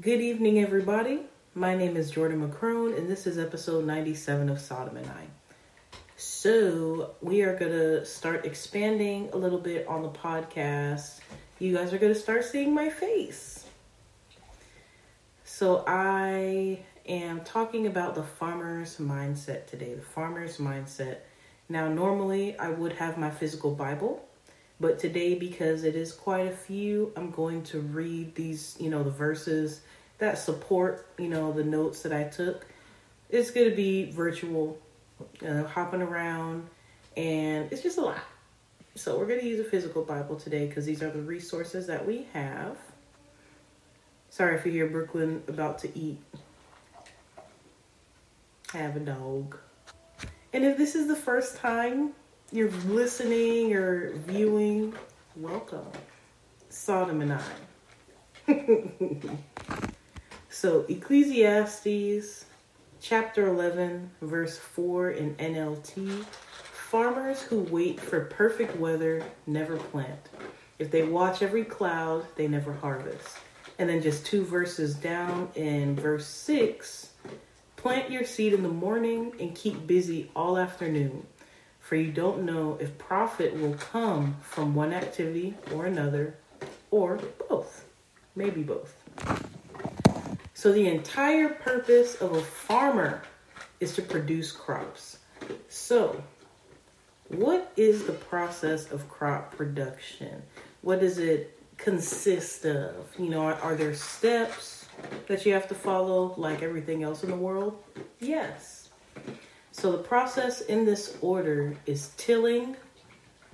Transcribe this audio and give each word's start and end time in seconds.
Good 0.00 0.20
evening, 0.20 0.58
everybody. 0.58 1.20
My 1.54 1.76
name 1.76 1.96
is 1.96 2.10
Jordan 2.10 2.50
McCrone, 2.50 2.98
and 2.98 3.08
this 3.08 3.28
is 3.28 3.38
episode 3.38 3.86
97 3.86 4.48
of 4.48 4.58
Solomon 4.60 5.04
and 5.04 5.06
I. 5.08 5.26
So, 6.16 7.14
we 7.20 7.42
are 7.42 7.56
going 7.56 7.70
to 7.70 8.04
start 8.04 8.44
expanding 8.44 9.30
a 9.32 9.36
little 9.36 9.60
bit 9.60 9.86
on 9.86 10.02
the 10.02 10.08
podcast. 10.08 11.20
You 11.60 11.76
guys 11.76 11.92
are 11.92 11.98
going 11.98 12.12
to 12.12 12.18
start 12.18 12.44
seeing 12.44 12.74
my 12.74 12.90
face. 12.90 13.66
So, 15.44 15.84
I 15.86 16.80
am 17.06 17.42
talking 17.42 17.86
about 17.86 18.16
the 18.16 18.24
farmer's 18.24 18.96
mindset 18.96 19.68
today. 19.68 19.94
The 19.94 20.02
farmer's 20.02 20.58
mindset. 20.58 21.18
Now, 21.68 21.86
normally 21.86 22.58
I 22.58 22.70
would 22.70 22.94
have 22.94 23.16
my 23.16 23.30
physical 23.30 23.72
Bible, 23.72 24.28
but 24.84 24.98
today, 24.98 25.34
because 25.34 25.82
it 25.82 25.96
is 25.96 26.12
quite 26.12 26.46
a 26.46 26.54
few, 26.54 27.10
I'm 27.16 27.30
going 27.30 27.62
to 27.62 27.80
read 27.80 28.34
these, 28.34 28.76
you 28.78 28.90
know, 28.90 29.02
the 29.02 29.08
verses 29.08 29.80
that 30.18 30.36
support, 30.36 31.06
you 31.16 31.28
know, 31.28 31.52
the 31.52 31.64
notes 31.64 32.02
that 32.02 32.12
I 32.12 32.24
took. 32.24 32.66
It's 33.30 33.50
going 33.50 33.70
to 33.70 33.74
be 33.74 34.10
virtual, 34.10 34.78
uh, 35.42 35.62
hopping 35.62 36.02
around, 36.02 36.68
and 37.16 37.72
it's 37.72 37.80
just 37.80 37.96
a 37.96 38.02
lot. 38.02 38.18
So, 38.94 39.18
we're 39.18 39.24
going 39.24 39.40
to 39.40 39.46
use 39.46 39.58
a 39.58 39.64
physical 39.64 40.04
Bible 40.04 40.36
today 40.36 40.66
because 40.66 40.84
these 40.84 41.02
are 41.02 41.10
the 41.10 41.22
resources 41.22 41.86
that 41.86 42.06
we 42.06 42.26
have. 42.34 42.76
Sorry 44.28 44.54
if 44.54 44.66
you 44.66 44.72
hear 44.72 44.88
Brooklyn 44.88 45.44
about 45.48 45.78
to 45.78 45.98
eat. 45.98 46.18
I 48.74 48.76
have 48.76 48.96
a 48.96 49.00
dog. 49.00 49.56
And 50.52 50.62
if 50.62 50.76
this 50.76 50.94
is 50.94 51.08
the 51.08 51.16
first 51.16 51.56
time 51.56 52.12
you're 52.52 52.70
listening 52.86 53.74
or 53.74 54.12
viewing, 54.26 54.94
welcome. 55.36 55.86
Solomon 56.68 57.30
and 57.30 57.40
I. 58.48 59.38
so, 60.50 60.84
Ecclesiastes 60.88 62.44
chapter 63.00 63.48
11, 63.48 64.10
verse 64.22 64.58
4 64.58 65.10
in 65.12 65.34
NLT 65.36 66.24
Farmers 66.94 67.42
who 67.42 67.60
wait 67.60 67.98
for 67.98 68.26
perfect 68.26 68.76
weather 68.78 69.24
never 69.48 69.76
plant. 69.76 70.28
If 70.78 70.92
they 70.92 71.02
watch 71.02 71.42
every 71.42 71.64
cloud, 71.64 72.24
they 72.36 72.46
never 72.46 72.72
harvest. 72.72 73.38
And 73.80 73.88
then 73.88 74.00
just 74.00 74.24
two 74.24 74.44
verses 74.44 74.94
down 74.94 75.48
in 75.56 75.96
verse 75.96 76.26
6 76.26 77.10
Plant 77.76 78.10
your 78.10 78.24
seed 78.24 78.52
in 78.54 78.62
the 78.62 78.68
morning 78.68 79.32
and 79.40 79.54
keep 79.54 79.86
busy 79.86 80.30
all 80.34 80.56
afternoon, 80.56 81.26
for 81.84 81.96
you 81.96 82.10
don't 82.10 82.42
know 82.42 82.76
if 82.80 82.96
profit 82.98 83.54
will 83.60 83.74
come 83.74 84.36
from 84.40 84.74
one 84.74 84.92
activity 84.92 85.54
or 85.72 85.86
another, 85.86 86.34
or 86.90 87.20
both. 87.48 87.84
Maybe 88.34 88.62
both. 88.62 88.96
So, 90.54 90.72
the 90.72 90.88
entire 90.88 91.50
purpose 91.50 92.16
of 92.16 92.32
a 92.32 92.40
farmer 92.40 93.22
is 93.78 93.94
to 93.94 94.02
produce 94.02 94.50
crops. 94.50 95.18
So, 95.68 96.22
what 97.28 97.70
is 97.76 98.06
the 98.06 98.12
process 98.12 98.90
of 98.90 99.08
crop 99.08 99.56
production? 99.56 100.42
What 100.82 101.00
does 101.00 101.18
it 101.18 101.58
consist 101.76 102.64
of? 102.64 102.94
You 103.18 103.28
know, 103.28 103.42
are, 103.42 103.54
are 103.60 103.74
there 103.74 103.94
steps? 103.94 104.84
that 105.26 105.44
you 105.46 105.52
have 105.52 105.68
to 105.68 105.74
follow 105.74 106.34
like 106.36 106.62
everything 106.62 107.02
else 107.02 107.22
in 107.22 107.30
the 107.30 107.36
world? 107.36 107.82
Yes. 108.20 108.88
So 109.74 109.90
the 109.90 109.98
process 109.98 110.60
in 110.60 110.84
this 110.84 111.18
order 111.20 111.76
is 111.84 112.12
tilling, 112.16 112.76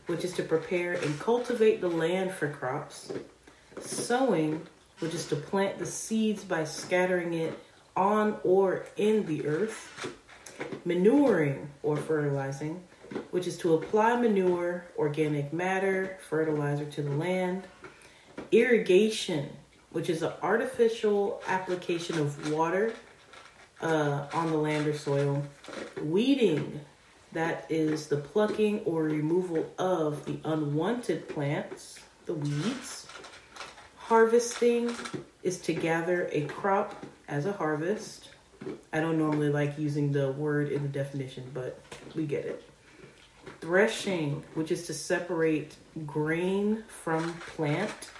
which 0.06 0.22
is 0.22 0.34
to 0.34 0.42
prepare 0.42 0.92
and 0.92 1.18
cultivate 1.18 1.80
the 1.80 1.88
land 1.88 2.30
for 2.30 2.46
crops, 2.50 3.10
sowing, 3.80 4.60
which 4.98 5.14
is 5.14 5.24
to 5.28 5.36
plant 5.36 5.78
the 5.78 5.86
seeds 5.86 6.44
by 6.44 6.64
scattering 6.64 7.32
it 7.32 7.58
on 7.96 8.36
or 8.44 8.84
in 8.98 9.24
the 9.24 9.46
earth, 9.46 10.14
manuring 10.84 11.70
or 11.82 11.96
fertilizing, 11.96 12.82
which 13.30 13.46
is 13.46 13.56
to 13.56 13.72
apply 13.72 14.14
manure, 14.16 14.84
organic 14.98 15.54
matter, 15.54 16.18
fertilizer 16.28 16.84
to 16.84 17.00
the 17.02 17.12
land, 17.12 17.62
irrigation, 18.52 19.48
which 19.92 20.10
is 20.10 20.22
an 20.22 20.34
artificial 20.42 21.42
application 21.48 22.18
of 22.18 22.52
water 22.52 22.92
uh, 23.82 24.26
on 24.32 24.50
the 24.50 24.56
land 24.56 24.86
or 24.86 24.94
soil. 24.94 25.42
Weeding, 26.04 26.80
that 27.32 27.66
is 27.68 28.08
the 28.08 28.16
plucking 28.16 28.80
or 28.80 29.04
removal 29.04 29.70
of 29.78 30.24
the 30.24 30.38
unwanted 30.44 31.28
plants, 31.28 32.00
the 32.26 32.34
weeds. 32.34 33.06
Harvesting 33.96 34.94
is 35.42 35.58
to 35.60 35.72
gather 35.72 36.28
a 36.32 36.42
crop 36.42 37.06
as 37.28 37.46
a 37.46 37.52
harvest. 37.52 38.30
I 38.92 39.00
don't 39.00 39.18
normally 39.18 39.48
like 39.48 39.78
using 39.78 40.12
the 40.12 40.32
word 40.32 40.70
in 40.70 40.82
the 40.82 40.88
definition, 40.88 41.50
but 41.54 41.80
we 42.14 42.26
get 42.26 42.44
it. 42.44 42.64
Threshing, 43.60 44.42
which 44.54 44.70
is 44.70 44.86
to 44.86 44.94
separate 44.94 45.76
grain 46.06 46.84
from 46.88 47.32
plant 47.54 48.10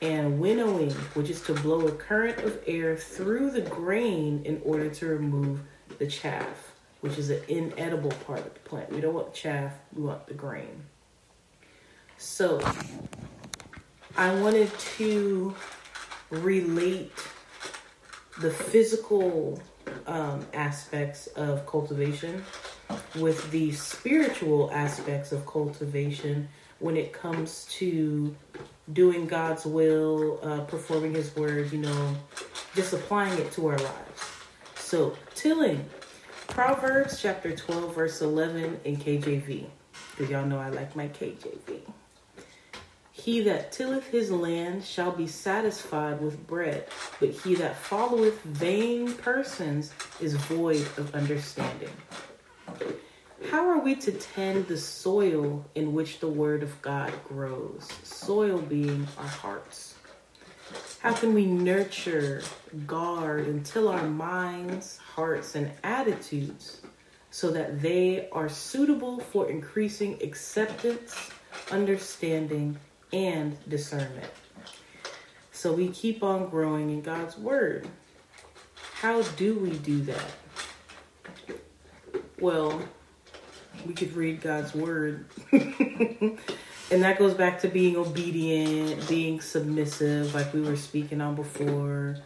and 0.00 0.38
winnowing, 0.38 0.90
which 1.14 1.30
is 1.30 1.40
to 1.42 1.54
blow 1.54 1.86
a 1.86 1.92
current 1.92 2.38
of 2.38 2.58
air 2.66 2.96
through 2.96 3.50
the 3.50 3.62
grain 3.62 4.42
in 4.44 4.60
order 4.64 4.88
to 4.88 5.06
remove 5.06 5.60
the 5.98 6.06
chaff, 6.06 6.72
which 7.00 7.18
is 7.18 7.30
an 7.30 7.42
inedible 7.48 8.12
part 8.26 8.40
of 8.40 8.54
the 8.54 8.60
plant. 8.60 8.92
We 8.92 9.00
don't 9.00 9.14
want 9.14 9.34
chaff, 9.34 9.72
we 9.92 10.02
want 10.02 10.26
the 10.26 10.34
grain. 10.34 10.84
So, 12.16 12.60
I 14.16 14.34
wanted 14.40 14.70
to 14.96 15.54
relate 16.30 17.12
the 18.40 18.50
physical 18.50 19.60
um, 20.06 20.46
aspects 20.54 21.26
of 21.28 21.66
cultivation 21.66 22.44
with 23.16 23.50
the 23.50 23.72
spiritual 23.72 24.70
aspects 24.72 25.32
of 25.32 25.46
cultivation 25.46 26.48
when 26.78 26.96
it 26.96 27.12
comes 27.12 27.66
to 27.70 28.34
doing 28.92 29.26
God's 29.26 29.64
will, 29.64 30.40
uh, 30.42 30.60
performing 30.62 31.14
His 31.14 31.34
word, 31.36 31.72
you 31.72 31.78
know, 31.78 32.16
just 32.74 32.92
applying 32.92 33.38
it 33.38 33.52
to 33.52 33.66
our 33.68 33.78
lives. 33.78 34.22
So, 34.76 35.16
tilling, 35.34 35.84
Proverbs 36.48 37.20
chapter 37.20 37.54
12, 37.54 37.94
verse 37.94 38.20
11 38.20 38.80
in 38.84 38.96
KJV, 38.96 39.66
because 40.10 40.30
y'all 40.30 40.46
know 40.46 40.58
I 40.58 40.70
like 40.70 40.96
my 40.96 41.08
KJV. 41.08 41.80
He 43.12 43.40
that 43.40 43.72
tilleth 43.72 44.06
his 44.06 44.30
land 44.30 44.84
shall 44.84 45.10
be 45.10 45.26
satisfied 45.26 46.22
with 46.22 46.46
bread, 46.46 46.86
but 47.20 47.30
he 47.30 47.56
that 47.56 47.76
followeth 47.76 48.40
vain 48.42 49.12
persons 49.12 49.92
is 50.20 50.34
void 50.34 50.86
of 50.96 51.14
understanding. 51.14 51.90
How 53.50 53.66
are 53.70 53.78
we 53.78 53.94
to 53.94 54.12
tend 54.12 54.66
the 54.66 54.76
soil 54.76 55.64
in 55.74 55.94
which 55.94 56.20
the 56.20 56.28
Word 56.28 56.62
of 56.62 56.82
God 56.82 57.10
grows? 57.24 57.88
Soil 58.02 58.58
being 58.58 59.08
our 59.16 59.26
hearts. 59.26 59.94
How 61.00 61.14
can 61.14 61.32
we 61.32 61.46
nurture, 61.46 62.42
guard, 62.86 63.46
and 63.46 63.64
till 63.64 63.88
our 63.88 64.06
minds, 64.06 64.98
hearts, 64.98 65.54
and 65.54 65.70
attitudes 65.82 66.82
so 67.30 67.50
that 67.52 67.80
they 67.80 68.28
are 68.32 68.50
suitable 68.50 69.18
for 69.18 69.48
increasing 69.48 70.22
acceptance, 70.22 71.30
understanding, 71.70 72.76
and 73.14 73.56
discernment? 73.66 74.30
So 75.52 75.72
we 75.72 75.88
keep 75.88 76.22
on 76.22 76.50
growing 76.50 76.90
in 76.90 77.00
God's 77.00 77.38
Word. 77.38 77.88
How 78.92 79.22
do 79.22 79.58
we 79.58 79.70
do 79.70 80.02
that? 80.02 80.30
Well, 82.38 82.82
we 83.86 83.94
could 83.94 84.14
read 84.14 84.40
God's 84.40 84.74
word. 84.74 85.26
and 85.52 86.38
that 86.90 87.18
goes 87.18 87.34
back 87.34 87.60
to 87.60 87.68
being 87.68 87.96
obedient, 87.96 89.08
being 89.08 89.40
submissive, 89.40 90.34
like 90.34 90.52
we 90.52 90.60
were 90.60 90.76
speaking 90.76 91.20
on 91.20 91.34
before. 91.34 92.16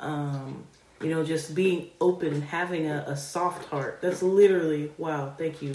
Um, 0.00 0.64
you 1.00 1.10
know, 1.10 1.24
just 1.24 1.54
being 1.54 1.90
open, 2.00 2.42
having 2.42 2.86
a, 2.86 3.04
a 3.06 3.16
soft 3.16 3.68
heart. 3.68 3.98
That's 4.00 4.22
literally, 4.22 4.90
wow, 4.96 5.34
thank 5.36 5.60
you. 5.60 5.74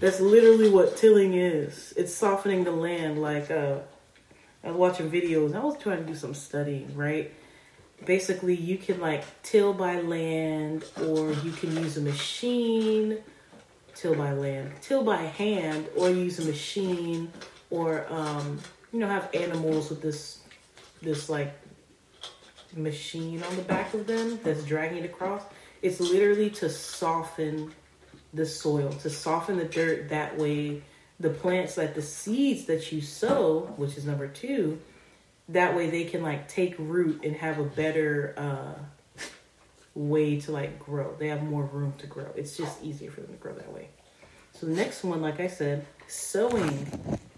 That's 0.00 0.20
literally 0.20 0.70
what 0.70 0.96
tilling 0.96 1.34
is. 1.34 1.92
It's 1.96 2.14
softening 2.14 2.64
the 2.64 2.70
land. 2.72 3.20
Like, 3.20 3.50
uh, 3.50 3.78
I 4.64 4.68
was 4.68 4.76
watching 4.76 5.10
videos. 5.10 5.54
I 5.54 5.60
was 5.60 5.76
trying 5.78 5.98
to 5.98 6.04
do 6.04 6.14
some 6.14 6.34
studying, 6.34 6.94
right? 6.96 7.32
Basically, 8.04 8.54
you 8.54 8.78
can 8.78 9.00
like 9.00 9.24
till 9.42 9.74
by 9.74 10.00
land, 10.00 10.84
or 11.02 11.32
you 11.32 11.50
can 11.52 11.76
use 11.76 11.96
a 11.96 12.00
machine 12.00 13.18
till 13.98 14.14
by 14.14 14.32
land, 14.32 14.70
till 14.80 15.02
by 15.02 15.16
hand, 15.16 15.88
or 15.96 16.08
use 16.08 16.38
a 16.38 16.44
machine, 16.44 17.30
or 17.70 18.06
um, 18.10 18.60
you 18.92 19.00
know 19.00 19.08
have 19.08 19.28
animals 19.34 19.90
with 19.90 20.00
this 20.00 20.40
this 21.02 21.28
like 21.28 21.52
machine 22.76 23.42
on 23.42 23.56
the 23.56 23.62
back 23.62 23.92
of 23.94 24.06
them 24.06 24.38
that's 24.42 24.64
dragging 24.64 24.98
it 24.98 25.06
across. 25.06 25.42
It's 25.82 26.00
literally 26.00 26.50
to 26.50 26.68
soften 26.68 27.72
the 28.34 28.46
soil, 28.46 28.90
to 28.90 29.10
soften 29.10 29.56
the 29.56 29.64
dirt. 29.64 30.10
That 30.10 30.38
way, 30.38 30.82
the 31.18 31.30
plants, 31.30 31.76
like 31.76 31.94
the 31.94 32.02
seeds 32.02 32.66
that 32.66 32.92
you 32.92 33.00
sow, 33.00 33.72
which 33.76 33.96
is 33.96 34.04
number 34.04 34.28
two, 34.28 34.78
that 35.48 35.74
way 35.74 35.90
they 35.90 36.04
can 36.04 36.22
like 36.22 36.48
take 36.48 36.74
root 36.78 37.24
and 37.24 37.34
have 37.36 37.58
a 37.58 37.64
better 37.64 38.34
uh, 38.36 38.74
way 39.98 40.40
to 40.40 40.52
like 40.52 40.78
grow. 40.78 41.14
They 41.18 41.28
have 41.28 41.42
more 41.42 41.64
room 41.64 41.92
to 41.98 42.06
grow. 42.06 42.30
It's 42.36 42.56
just 42.56 42.82
easier 42.82 43.10
for 43.10 43.20
them 43.20 43.32
to 43.32 43.38
grow 43.38 43.52
that 43.54 43.72
way. 43.72 43.88
So 44.52 44.66
the 44.66 44.74
next 44.74 45.02
one, 45.04 45.20
like 45.20 45.40
I 45.40 45.48
said, 45.48 45.86
sowing. 46.06 46.86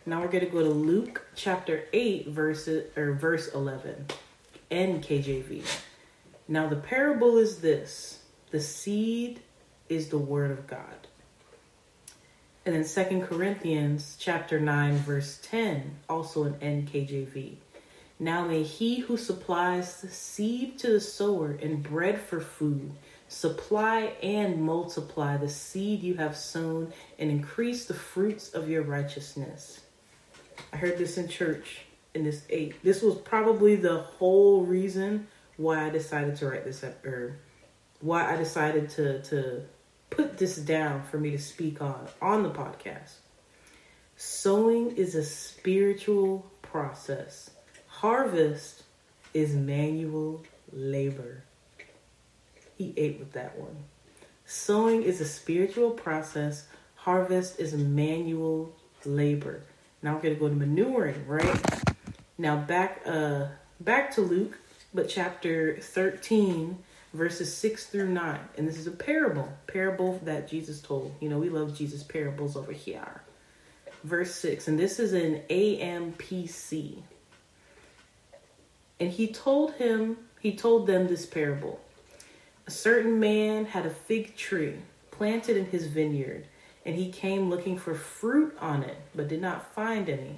Now 0.07 0.21
we're 0.21 0.29
going 0.29 0.45
to 0.45 0.51
go 0.51 0.63
to 0.63 0.71
Luke 0.71 1.27
chapter 1.35 1.85
8 1.93 2.29
verse 2.29 2.69
or 2.69 3.13
verse 3.13 3.49
11 3.55 4.07
NKJV. 4.71 5.65
Now 6.49 6.69
the 6.69 6.77
parable 6.77 7.39
is 7.39 7.61
this. 7.61 8.21
The 8.51 8.61
seed 8.61 9.41
is 9.89 10.09
the 10.09 10.19
word 10.19 10.51
of 10.51 10.67
God. 10.67 11.07
And 12.67 12.75
then 12.75 12.85
Second 12.85 13.23
Corinthians 13.23 14.17
chapter 14.19 14.61
9 14.61 14.97
verse 14.99 15.39
10, 15.43 15.99
also 16.09 16.45
in 16.45 16.55
NKJV. 16.55 17.57
Now 18.23 18.47
may 18.47 18.63
he 18.63 19.01
who 19.01 19.17
supplies 19.17 20.03
the 20.03 20.09
seed 20.09 20.79
to 20.81 20.93
the 20.93 21.01
sower 21.01 21.53
and 21.53 21.83
bread 21.83 22.21
for 22.21 22.39
food 22.39 22.93
supply 23.29 24.13
and 24.23 24.61
multiply 24.61 25.37
the 25.37 25.49
seed 25.49 26.03
you 26.03 26.17
have 26.17 26.37
sown 26.37 26.93
and 27.19 27.31
increase 27.31 27.87
the 27.87 27.95
fruits 27.95 28.53
of 28.55 28.69
your 28.69 28.83
righteousness. 28.83 29.81
I 30.73 30.77
heard 30.77 30.99
this 30.99 31.17
in 31.17 31.29
church 31.29 31.83
in 32.13 32.25
this 32.25 32.43
eight. 32.51 32.75
This 32.83 33.03
was 33.03 33.15
probably 33.15 33.77
the 33.77 33.99
whole 34.01 34.67
reason 34.67 35.29
why 35.57 35.87
I 35.87 35.91
decided 35.91 36.37
to 36.37 36.49
write 36.49 36.65
this 36.65 36.83
up 36.83 37.05
or 37.07 37.39
why 38.01 38.31
I 38.31 38.37
decided 38.37 38.91
to 38.91 39.23
to 39.23 39.63
put 40.11 40.37
this 40.37 40.57
down 40.57 41.05
for 41.05 41.17
me 41.19 41.31
to 41.31 41.39
speak 41.39 41.81
on 41.81 42.07
on 42.21 42.43
the 42.43 42.51
podcast. 42.51 43.15
Sowing 44.17 44.97
is 44.97 45.15
a 45.15 45.25
spiritual 45.25 46.51
process 46.63 47.51
Harvest 48.01 48.85
is 49.35 49.55
manual 49.55 50.43
labor. 50.73 51.43
He 52.79 52.95
ate 52.97 53.19
with 53.19 53.33
that 53.33 53.59
one. 53.59 53.77
Sowing 54.47 55.03
is 55.03 55.21
a 55.21 55.27
spiritual 55.27 55.91
process. 55.91 56.67
Harvest 56.95 57.61
is 57.61 57.75
manual 57.75 58.75
labor. 59.05 59.65
Now 60.03 60.15
we're 60.15 60.23
gonna 60.23 60.35
go 60.37 60.49
to 60.49 60.55
manuring, 60.55 61.27
right? 61.27 61.61
Now 62.39 62.57
back 62.57 63.03
uh 63.05 63.49
back 63.81 64.15
to 64.15 64.23
Luke, 64.23 64.57
but 64.95 65.11
chapter 65.11 65.77
13, 65.77 66.79
verses 67.13 67.55
6 67.55 67.85
through 67.89 68.09
9. 68.09 68.41
And 68.57 68.67
this 68.67 68.79
is 68.79 68.87
a 68.87 68.93
parable, 68.93 69.53
parable 69.67 70.19
that 70.25 70.49
Jesus 70.49 70.81
told. 70.81 71.15
You 71.21 71.29
know, 71.29 71.39
we 71.39 71.51
love 71.51 71.77
Jesus' 71.77 72.03
parables 72.03 72.57
over 72.57 72.73
here. 72.73 73.21
Verse 74.05 74.35
6, 74.37 74.69
and 74.69 74.79
this 74.79 74.99
is 74.99 75.13
an 75.13 75.43
AMPC. 75.51 77.03
And 79.01 79.11
he 79.11 79.27
told 79.27 79.73
him, 79.73 80.19
he 80.41 80.55
told 80.55 80.87
them 80.87 81.09
this 81.09 81.25
parable. 81.25 81.81
A 82.67 82.71
certain 82.71 83.19
man 83.19 83.65
had 83.65 83.87
a 83.87 83.91
fig 83.91 84.37
tree 84.37 84.77
planted 85.11 85.57
in 85.57 85.67
his 85.67 85.87
vineyard, 85.87 86.47
and 86.85 86.95
he 86.95 87.11
came 87.11 87.51
looking 87.51 87.79
for 87.79 87.95
fruit 87.95 88.57
on 88.61 88.83
it, 88.83 88.99
but 89.15 89.29
did 89.29 89.41
not 89.41 89.75
find 89.75 90.09
any. 90.09 90.37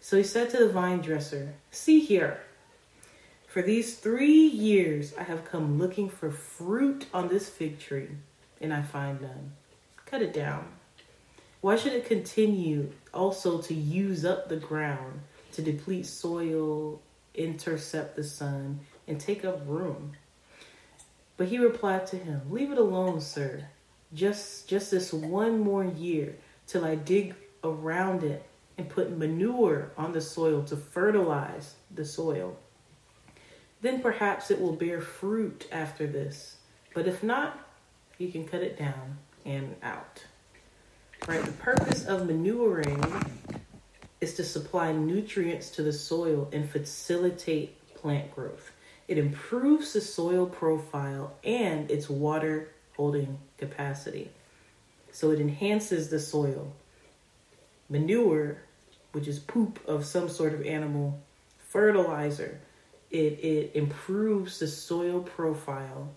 So 0.00 0.16
he 0.16 0.22
said 0.22 0.50
to 0.50 0.58
the 0.58 0.68
vine 0.68 1.00
dresser, 1.00 1.54
See 1.70 2.00
here, 2.00 2.40
for 3.46 3.62
these 3.62 3.96
three 3.96 4.46
years 4.46 5.12
I 5.18 5.24
have 5.24 5.44
come 5.44 5.78
looking 5.78 6.08
for 6.08 6.30
fruit 6.30 7.06
on 7.12 7.28
this 7.28 7.48
fig 7.48 7.78
tree, 7.78 8.08
and 8.60 8.72
I 8.72 8.82
find 8.82 9.20
none. 9.20 9.52
Cut 10.06 10.22
it 10.22 10.32
down. 10.32 10.68
Why 11.60 11.76
should 11.76 11.92
it 11.92 12.06
continue 12.06 12.92
also 13.12 13.60
to 13.62 13.74
use 13.74 14.24
up 14.24 14.48
the 14.48 14.56
ground, 14.56 15.20
to 15.52 15.62
deplete 15.62 16.06
soil 16.06 17.00
intercept 17.34 18.16
the 18.16 18.24
sun, 18.24 18.80
and 19.06 19.20
take 19.20 19.44
up 19.44 19.62
room. 19.66 20.12
But 21.36 21.48
he 21.48 21.58
replied 21.58 22.06
to 22.08 22.16
him, 22.16 22.42
Leave 22.50 22.70
it 22.70 22.78
alone, 22.78 23.20
sir. 23.20 23.66
Just 24.14 24.68
just 24.68 24.90
this 24.90 25.12
one 25.12 25.60
more 25.60 25.84
year 25.84 26.36
till 26.66 26.84
I 26.84 26.94
dig 26.94 27.34
around 27.64 28.22
it 28.24 28.44
and 28.76 28.88
put 28.88 29.16
manure 29.16 29.92
on 29.96 30.12
the 30.12 30.20
soil 30.20 30.62
to 30.64 30.76
fertilize 30.76 31.74
the 31.94 32.04
soil. 32.04 32.58
Then 33.80 34.00
perhaps 34.00 34.50
it 34.50 34.60
will 34.60 34.74
bear 34.74 35.00
fruit 35.00 35.66
after 35.72 36.06
this. 36.06 36.56
But 36.94 37.06
if 37.06 37.22
not, 37.22 37.58
you 38.18 38.30
can 38.30 38.46
cut 38.46 38.62
it 38.62 38.78
down 38.78 39.18
and 39.44 39.74
out. 39.82 40.24
Right? 41.26 41.44
The 41.44 41.52
purpose 41.52 42.04
of 42.04 42.26
manuring 42.26 43.02
is 44.22 44.34
to 44.34 44.44
supply 44.44 44.92
nutrients 44.92 45.68
to 45.70 45.82
the 45.82 45.92
soil 45.92 46.48
and 46.52 46.70
facilitate 46.70 47.76
plant 47.96 48.32
growth. 48.32 48.70
It 49.08 49.18
improves 49.18 49.92
the 49.92 50.00
soil 50.00 50.46
profile 50.46 51.34
and 51.42 51.90
its 51.90 52.08
water 52.08 52.70
holding 52.96 53.38
capacity. 53.58 54.30
So 55.10 55.32
it 55.32 55.40
enhances 55.40 56.08
the 56.08 56.20
soil. 56.20 56.72
Manure, 57.90 58.58
which 59.10 59.26
is 59.26 59.40
poop 59.40 59.80
of 59.88 60.04
some 60.04 60.28
sort 60.28 60.54
of 60.54 60.64
animal, 60.64 61.20
fertilizer, 61.68 62.60
it, 63.10 63.40
it 63.44 63.72
improves 63.74 64.60
the 64.60 64.68
soil 64.68 65.20
profile 65.20 66.08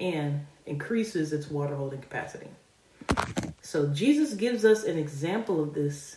and 0.00 0.44
increases 0.66 1.32
its 1.32 1.48
water 1.48 1.76
holding 1.76 2.00
capacity. 2.00 2.48
So 3.62 3.86
Jesus 3.86 4.34
gives 4.34 4.64
us 4.64 4.82
an 4.82 4.98
example 4.98 5.62
of 5.62 5.74
this 5.74 6.16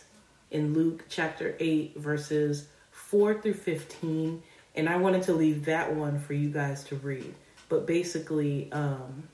in 0.50 0.74
Luke 0.74 1.04
chapter 1.08 1.56
8, 1.58 1.96
verses 1.96 2.68
4 2.90 3.40
through 3.40 3.54
15. 3.54 4.42
And 4.74 4.88
I 4.88 4.96
wanted 4.96 5.22
to 5.24 5.32
leave 5.32 5.64
that 5.66 5.94
one 5.94 6.18
for 6.18 6.32
you 6.32 6.50
guys 6.50 6.84
to 6.84 6.96
read. 6.96 7.34
But 7.68 7.86
basically, 7.86 8.70
um, 8.72 9.28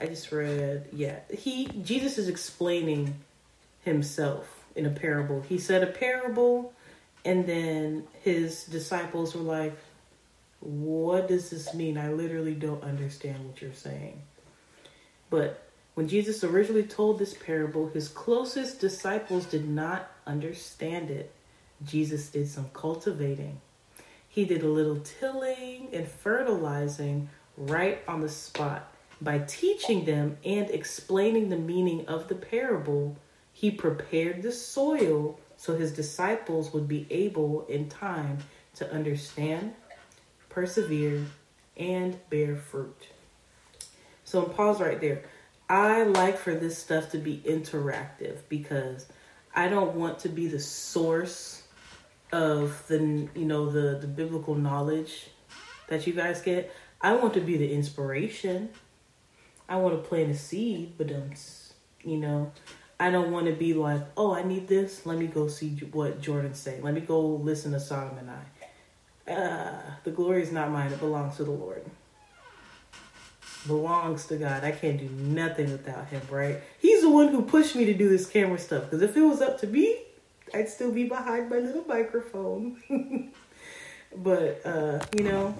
I 0.00 0.06
just 0.06 0.30
read, 0.30 0.88
yeah, 0.92 1.20
he, 1.36 1.66
Jesus 1.82 2.18
is 2.18 2.28
explaining 2.28 3.14
himself 3.82 4.64
in 4.74 4.86
a 4.86 4.90
parable. 4.90 5.42
He 5.42 5.58
said 5.58 5.82
a 5.82 5.86
parable, 5.86 6.72
and 7.24 7.46
then 7.46 8.04
his 8.22 8.64
disciples 8.64 9.34
were 9.34 9.42
like, 9.42 9.76
What 10.60 11.28
does 11.28 11.50
this 11.50 11.74
mean? 11.74 11.98
I 11.98 12.12
literally 12.12 12.54
don't 12.54 12.82
understand 12.84 13.46
what 13.46 13.60
you're 13.60 13.74
saying. 13.74 14.22
But 15.30 15.67
when 15.98 16.06
Jesus 16.06 16.44
originally 16.44 16.84
told 16.84 17.18
this 17.18 17.34
parable, 17.34 17.88
his 17.88 18.06
closest 18.06 18.78
disciples 18.78 19.46
did 19.46 19.68
not 19.68 20.08
understand 20.28 21.10
it. 21.10 21.32
Jesus 21.84 22.28
did 22.28 22.46
some 22.46 22.70
cultivating. 22.72 23.60
He 24.28 24.44
did 24.44 24.62
a 24.62 24.68
little 24.68 25.00
tilling 25.00 25.88
and 25.92 26.06
fertilizing 26.06 27.28
right 27.56 28.00
on 28.06 28.20
the 28.20 28.28
spot. 28.28 28.94
By 29.20 29.40
teaching 29.40 30.04
them 30.04 30.36
and 30.44 30.70
explaining 30.70 31.48
the 31.48 31.56
meaning 31.56 32.06
of 32.06 32.28
the 32.28 32.36
parable, 32.36 33.16
he 33.52 33.72
prepared 33.72 34.42
the 34.42 34.52
soil 34.52 35.40
so 35.56 35.76
his 35.76 35.90
disciples 35.90 36.72
would 36.72 36.86
be 36.86 37.08
able 37.10 37.66
in 37.66 37.88
time 37.88 38.38
to 38.76 38.88
understand, 38.92 39.74
persevere, 40.48 41.24
and 41.76 42.16
bear 42.30 42.54
fruit. 42.54 43.08
So, 44.22 44.42
pause 44.42 44.80
right 44.80 45.00
there. 45.00 45.24
I 45.68 46.04
like 46.04 46.38
for 46.38 46.54
this 46.54 46.78
stuff 46.78 47.10
to 47.10 47.18
be 47.18 47.42
interactive 47.46 48.38
because 48.48 49.06
I 49.54 49.68
don't 49.68 49.94
want 49.96 50.20
to 50.20 50.30
be 50.30 50.46
the 50.46 50.60
source 50.60 51.62
of 52.32 52.86
the 52.88 53.28
you 53.34 53.44
know 53.44 53.70
the 53.70 53.98
the 53.98 54.06
biblical 54.06 54.54
knowledge 54.54 55.28
that 55.88 56.06
you 56.06 56.14
guys 56.14 56.40
get. 56.40 56.72
I 57.00 57.14
want 57.14 57.34
to 57.34 57.40
be 57.40 57.56
the 57.56 57.70
inspiration. 57.70 58.70
I 59.68 59.76
want 59.76 60.02
to 60.02 60.08
plant 60.08 60.30
a 60.30 60.34
seed, 60.34 60.94
but 60.96 61.12
um, 61.12 61.32
you 62.02 62.16
know, 62.16 62.52
I 62.98 63.10
don't 63.10 63.30
want 63.30 63.46
to 63.46 63.52
be 63.52 63.74
like, 63.74 64.02
oh, 64.16 64.34
I 64.34 64.42
need 64.42 64.68
this. 64.68 65.04
Let 65.04 65.18
me 65.18 65.26
go 65.26 65.48
see 65.48 65.70
what 65.92 66.22
Jordan 66.22 66.54
say. 66.54 66.80
Let 66.80 66.94
me 66.94 67.02
go 67.02 67.20
listen 67.20 67.72
to 67.72 67.80
Solomon. 67.80 68.30
I, 68.30 69.30
uh, 69.30 69.82
the 70.04 70.12
glory 70.12 70.42
is 70.42 70.50
not 70.50 70.70
mine; 70.70 70.92
it 70.92 70.98
belongs 70.98 71.36
to 71.36 71.44
the 71.44 71.50
Lord 71.50 71.84
belongs 73.66 74.26
to 74.26 74.36
God. 74.36 74.64
I 74.64 74.72
can't 74.72 74.98
do 74.98 75.08
nothing 75.08 75.70
without 75.72 76.08
Him, 76.08 76.22
right? 76.30 76.58
He's 76.78 77.02
the 77.02 77.10
one 77.10 77.28
who 77.28 77.42
pushed 77.42 77.74
me 77.76 77.84
to 77.86 77.94
do 77.94 78.08
this 78.08 78.26
camera 78.26 78.58
stuff. 78.58 78.84
Because 78.84 79.02
if 79.02 79.16
it 79.16 79.22
was 79.22 79.40
up 79.40 79.58
to 79.60 79.66
me, 79.66 80.02
I'd 80.54 80.68
still 80.68 80.92
be 80.92 81.04
behind 81.04 81.50
my 81.50 81.58
little 81.58 81.84
microphone. 81.86 83.32
but 84.16 84.64
uh, 84.64 85.00
you 85.16 85.24
know, 85.24 85.54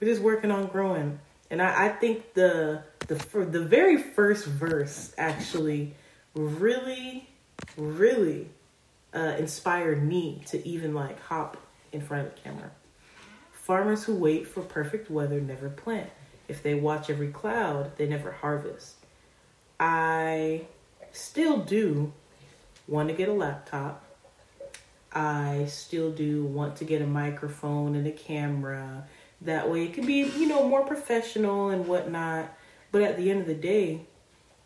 we're 0.00 0.08
just 0.08 0.22
working 0.22 0.50
on 0.50 0.66
growing. 0.66 1.18
And 1.50 1.62
I, 1.62 1.86
I 1.86 1.88
think 1.88 2.34
the 2.34 2.82
the 3.06 3.16
for 3.16 3.44
the 3.44 3.60
very 3.60 3.96
first 3.96 4.46
verse 4.46 5.12
actually 5.16 5.94
really, 6.34 7.28
really 7.76 8.48
uh, 9.14 9.34
inspired 9.38 10.02
me 10.02 10.42
to 10.46 10.66
even 10.66 10.94
like 10.94 11.20
hop 11.20 11.56
in 11.92 12.00
front 12.00 12.26
of 12.26 12.34
the 12.34 12.40
camera. 12.40 12.70
Farmers 13.52 14.04
who 14.04 14.14
wait 14.14 14.46
for 14.46 14.62
perfect 14.62 15.10
weather 15.10 15.40
never 15.40 15.68
plant. 15.68 16.10
If 16.48 16.62
they 16.62 16.74
watch 16.74 17.10
every 17.10 17.28
cloud, 17.28 17.96
they 17.96 18.08
never 18.08 18.32
harvest. 18.32 18.94
I 19.78 20.62
still 21.12 21.58
do 21.58 22.12
want 22.86 23.08
to 23.08 23.14
get 23.14 23.28
a 23.28 23.32
laptop. 23.32 24.04
I 25.12 25.66
still 25.68 26.10
do 26.10 26.44
want 26.44 26.76
to 26.76 26.84
get 26.84 27.02
a 27.02 27.06
microphone 27.06 27.94
and 27.94 28.06
a 28.06 28.12
camera. 28.12 29.06
That 29.42 29.70
way 29.70 29.84
it 29.84 29.94
can 29.94 30.06
be, 30.06 30.24
you 30.24 30.48
know, 30.48 30.66
more 30.68 30.84
professional 30.84 31.68
and 31.68 31.86
whatnot. 31.86 32.52
But 32.90 33.02
at 33.02 33.16
the 33.16 33.30
end 33.30 33.42
of 33.42 33.46
the 33.46 33.54
day, 33.54 34.02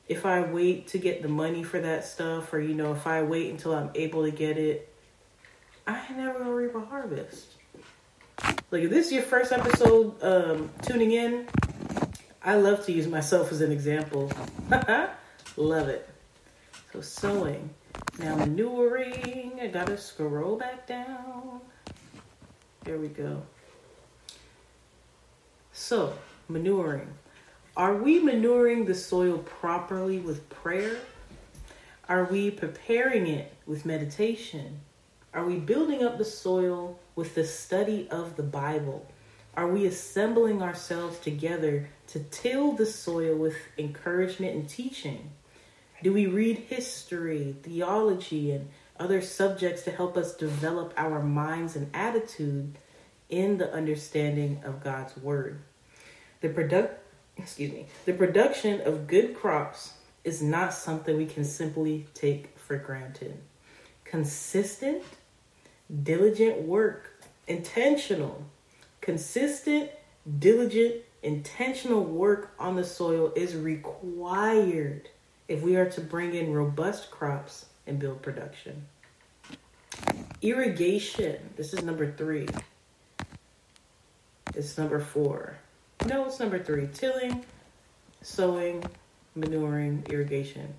if 0.09 0.25
I 0.25 0.43
wait 0.43 0.89
to 0.89 0.99
get 0.99 1.23
the 1.23 1.29
money 1.29 1.62
for 1.62 1.81
that 1.81 2.05
stuff, 2.05 2.53
or, 2.53 2.61
you 2.61 2.75
know, 2.75 2.93
if 2.93 3.07
I 3.07 3.23
wait 3.23 3.51
until 3.51 3.75
I'm 3.75 3.91
able 3.95 4.25
to 4.25 4.31
get 4.31 4.57
it, 4.57 4.93
I 5.87 6.01
never 6.17 6.39
gonna 6.39 6.55
reap 6.55 6.75
a 6.75 6.81
harvest. 6.81 7.47
Like 8.71 8.85
if 8.85 8.91
this 8.91 9.07
is 9.07 9.12
your 9.12 9.23
first 9.23 9.53
episode 9.53 10.23
um, 10.23 10.71
tuning 10.83 11.12
in, 11.12 11.47
I 12.44 12.56
love 12.56 12.84
to 12.87 12.92
use 12.92 13.06
myself 13.06 13.52
as 13.52 13.61
an 13.61 13.70
example. 13.70 14.30
love 15.56 15.88
it. 15.88 16.08
So 16.92 17.00
sowing. 17.00 17.70
Now 18.18 18.34
manuring. 18.37 19.61
I 19.61 19.68
gotta 19.68 19.96
scroll 19.96 20.56
back 20.56 20.87
down. 20.87 21.61
There 22.84 22.99
we 22.99 23.08
go. 23.08 23.42
So 25.72 26.14
manuring. 26.49 27.14
Are 27.76 27.96
we 27.96 28.18
manuring 28.18 28.84
the 28.84 28.94
soil 28.94 29.38
properly 29.38 30.18
with 30.18 30.49
prayer? 30.50 30.99
Are 32.08 32.25
we 32.25 32.50
preparing 32.50 33.28
it 33.28 33.54
with 33.66 33.87
meditation? 33.87 34.80
Are 35.32 35.46
we 35.46 35.56
building 35.56 36.02
up 36.02 36.18
the 36.18 36.25
soil 36.25 36.99
with 37.14 37.34
the 37.34 37.44
study 37.44 38.08
of 38.11 38.37
the 38.37 38.42
Bible? 38.42 39.06
Are 39.54 39.68
we 39.68 39.87
assembling 39.87 40.62
ourselves 40.62 41.18
together 41.18 41.90
to 42.09 42.21
till 42.21 42.73
the 42.73 42.87
soil 42.87 43.37
with 43.37 43.56
encouragement 43.76 44.54
and 44.54 44.68
teaching? 44.68 45.30
Do 46.02 46.12
we 46.12 46.26
read 46.26 46.59
history, 46.59 47.56
theology, 47.62 48.50
and 48.50 48.71
other 48.99 49.21
subjects 49.21 49.82
to 49.82 49.90
help 49.90 50.16
us 50.16 50.35
develop 50.35 50.94
our 50.97 51.23
minds 51.23 51.76
and 51.76 51.90
attitude 51.94 52.78
in 53.28 53.59
the 53.59 53.73
understanding 53.73 54.61
of 54.64 54.82
God's 54.82 55.16
word? 55.16 55.61
The 56.40 56.49
product 56.49 56.99
excuse 57.37 57.73
me, 57.73 57.87
the 58.04 58.12
production 58.12 58.80
of 58.82 59.06
good 59.06 59.35
crops 59.35 59.94
is 60.25 60.42
not 60.42 60.73
something 60.73 61.16
we 61.16 61.26
can 61.26 61.44
simply 61.44 62.06
take 62.14 62.56
for 62.59 62.76
granted. 62.76 63.38
Consistent 64.04 65.02
diligent 66.02 66.62
work, 66.62 67.23
intentional, 67.47 68.44
consistent, 69.02 69.90
diligent, 70.38 71.02
intentional 71.23 72.02
work 72.02 72.54
on 72.59 72.76
the 72.76 72.85
soil 72.85 73.32
is 73.37 73.54
required 73.54 75.11
if 75.49 75.61
we 75.61 75.76
are 75.76 75.90
to 75.90 76.00
bring 76.00 76.35
in 76.35 76.52
robust 76.52 77.11
crops 77.11 77.66
and 77.87 77.99
build 77.99 78.23
production. 78.23 78.87
Irrigation, 80.40 81.37
this 81.56 81.75
is 81.75 81.82
number 81.82 82.11
three. 82.11 82.49
It's 84.54 84.78
number 84.78 85.00
four. 85.00 85.59
No, 86.09 86.26
it's 86.26 86.40
number 86.40 86.59
three. 86.59 86.88
Tilling, 86.92 87.44
sowing, 88.23 88.82
manuring, 89.35 90.04
irrigation. 90.09 90.75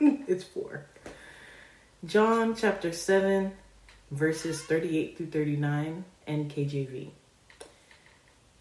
it's 0.00 0.44
four. 0.44 0.86
John 2.04 2.54
chapter 2.56 2.92
7, 2.92 3.52
verses 4.10 4.62
38 4.62 5.16
through 5.16 5.26
39, 5.26 6.04
NKJV. 6.26 7.10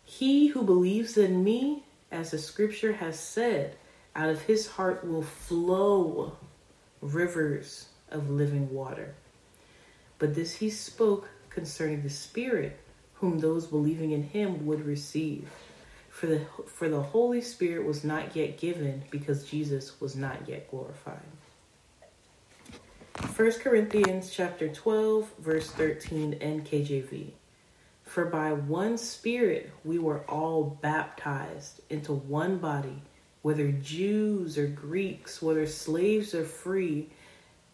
He 0.03 0.48
who 0.48 0.63
believes 0.63 1.18
in 1.18 1.44
me, 1.44 1.84
as 2.12 2.32
the 2.32 2.38
scripture 2.38 2.94
has 2.94 3.20
said, 3.20 3.75
out 4.15 4.30
of 4.30 4.41
his 4.41 4.68
heart 4.68 5.08
will 5.08 5.24
flow 5.24 6.36
rivers 7.01 7.88
of 8.10 8.30
living 8.30 8.70
water. 8.74 9.15
But 10.20 10.36
this 10.36 10.56
he 10.56 10.70
spoke 10.70 11.30
concerning 11.50 12.03
the 12.03 12.10
Spirit, 12.10 12.80
whom 13.13 13.39
those 13.39 13.65
believing 13.65 14.12
in 14.12 14.24
him 14.24 14.65
would 14.65 14.86
receive. 14.86 15.50
For 16.10 16.27
the, 16.27 16.41
for 16.68 16.89
the 16.89 17.01
Holy 17.01 17.41
Spirit 17.41 17.86
was 17.86 18.03
not 18.03 18.36
yet 18.36 18.58
given 18.58 19.03
because 19.10 19.46
Jesus 19.46 20.00
was 20.01 20.15
not 20.15 20.48
yet 20.48 20.70
glorified. 20.70 21.22
1 23.36 23.51
Corinthians 23.53 24.30
chapter 24.30 24.68
12 24.68 25.32
verse 25.39 25.72
13 25.72 26.38
NKJV. 26.39 27.32
For 28.12 28.25
by 28.25 28.51
one 28.51 28.98
spirit 28.98 29.72
we 29.86 29.98
were 29.98 30.25
all 30.30 30.77
baptized 30.82 31.80
into 31.89 32.12
one 32.12 32.58
body, 32.58 33.01
whether 33.41 33.72
Jews 33.72 34.58
or 34.58 34.68
Greeks, 34.68 35.41
whether 35.41 35.65
slaves 35.65 36.36
or 36.36 36.44
free, 36.44 37.08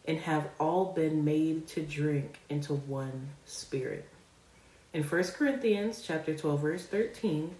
and 0.06 0.20
have 0.20 0.48
all 0.60 0.94
been 0.94 1.26
made 1.26 1.66
to 1.70 1.82
drink 1.82 2.38
into 2.50 2.76
one 2.76 3.30
spirit. 3.46 4.08
In 4.94 5.02
1 5.02 5.24
Corinthians 5.24 6.04
chapter 6.06 6.38
12 6.38 6.62
verse 6.62 6.86
13, 6.86 7.56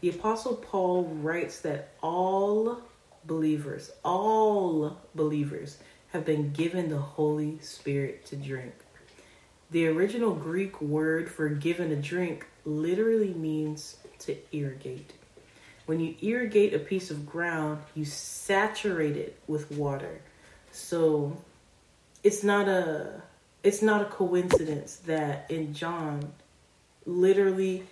the 0.00 0.08
apostle 0.08 0.56
Paul 0.56 1.04
writes 1.04 1.60
that 1.60 1.92
all 2.02 2.80
believers, 3.24 3.92
all 4.04 4.98
believers 5.14 5.78
have 6.08 6.24
been 6.24 6.50
given 6.50 6.88
the 6.88 6.98
Holy 6.98 7.60
Spirit 7.60 8.26
to 8.26 8.34
drink. 8.34 8.74
The 9.70 9.88
original 9.88 10.32
Greek 10.32 10.80
word 10.80 11.28
for 11.28 11.48
given 11.48 11.90
a 11.90 11.96
drink 11.96 12.46
literally 12.64 13.34
means 13.34 13.96
to 14.20 14.36
irrigate. 14.52 15.12
When 15.86 16.00
you 16.00 16.14
irrigate 16.20 16.74
a 16.74 16.78
piece 16.78 17.10
of 17.10 17.26
ground, 17.26 17.80
you 17.94 18.04
saturate 18.04 19.16
it 19.16 19.38
with 19.46 19.70
water. 19.72 20.20
So 20.72 21.36
it's 22.22 22.42
not 22.42 22.68
a 22.68 23.22
it's 23.62 23.82
not 23.82 24.02
a 24.02 24.04
coincidence 24.04 24.96
that 25.06 25.50
in 25.50 25.74
John 25.74 26.32
literally 27.04 27.84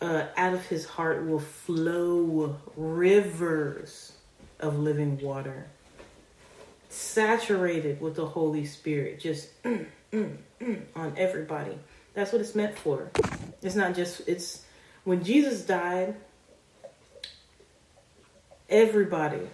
uh, 0.00 0.26
out 0.36 0.54
of 0.54 0.64
his 0.66 0.84
heart 0.84 1.26
will 1.26 1.40
flow 1.40 2.56
rivers 2.76 4.12
of 4.60 4.78
living 4.78 5.18
water 5.20 5.66
saturated 6.88 8.00
with 8.00 8.14
the 8.16 8.26
Holy 8.26 8.64
Spirit, 8.64 9.20
just 9.20 9.50
mm, 10.12 10.36
mm, 10.60 10.82
on 10.94 11.14
everybody. 11.16 11.78
That's 12.14 12.32
what 12.32 12.40
it's 12.40 12.54
meant 12.54 12.76
for. 12.76 13.10
It's 13.62 13.74
not 13.74 13.94
just, 13.94 14.26
it's 14.28 14.64
when 15.04 15.22
Jesus 15.22 15.62
died, 15.62 16.14
everybody, 18.68 19.48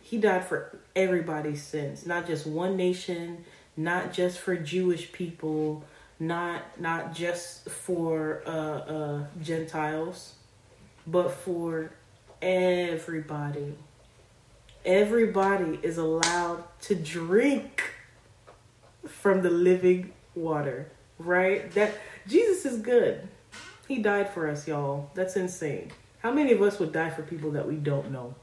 he 0.00 0.18
died 0.18 0.44
for 0.44 0.78
everybody's 0.96 1.62
sins, 1.62 2.06
not 2.06 2.26
just 2.26 2.46
one 2.46 2.76
nation, 2.76 3.44
not 3.76 4.12
just 4.12 4.38
for 4.38 4.56
Jewish 4.56 5.12
people, 5.12 5.84
not 6.20 6.80
not 6.80 7.14
just 7.14 7.68
for 7.68 8.42
uh, 8.46 8.50
uh, 8.50 9.24
Gentiles, 9.40 10.34
but 11.06 11.30
for 11.30 11.90
everybody 12.40 13.74
everybody 14.84 15.78
is 15.82 15.98
allowed 15.98 16.64
to 16.80 16.94
drink 16.94 17.82
from 19.06 19.42
the 19.42 19.50
living 19.50 20.12
water, 20.34 20.90
right? 21.18 21.70
That 21.72 21.94
Jesus 22.26 22.64
is 22.64 22.80
good. 22.80 23.28
He 23.88 23.98
died 23.98 24.30
for 24.30 24.48
us, 24.48 24.66
y'all. 24.66 25.10
That's 25.14 25.36
insane. 25.36 25.90
How 26.20 26.30
many 26.30 26.52
of 26.52 26.62
us 26.62 26.78
would 26.78 26.92
die 26.92 27.10
for 27.10 27.22
people 27.22 27.50
that 27.52 27.66
we 27.66 27.76
don't 27.76 28.10
know? 28.10 28.34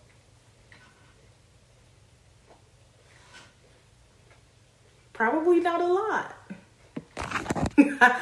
Probably 5.13 5.60
not 5.60 5.82
a 5.82 5.88
lot. 5.88 6.36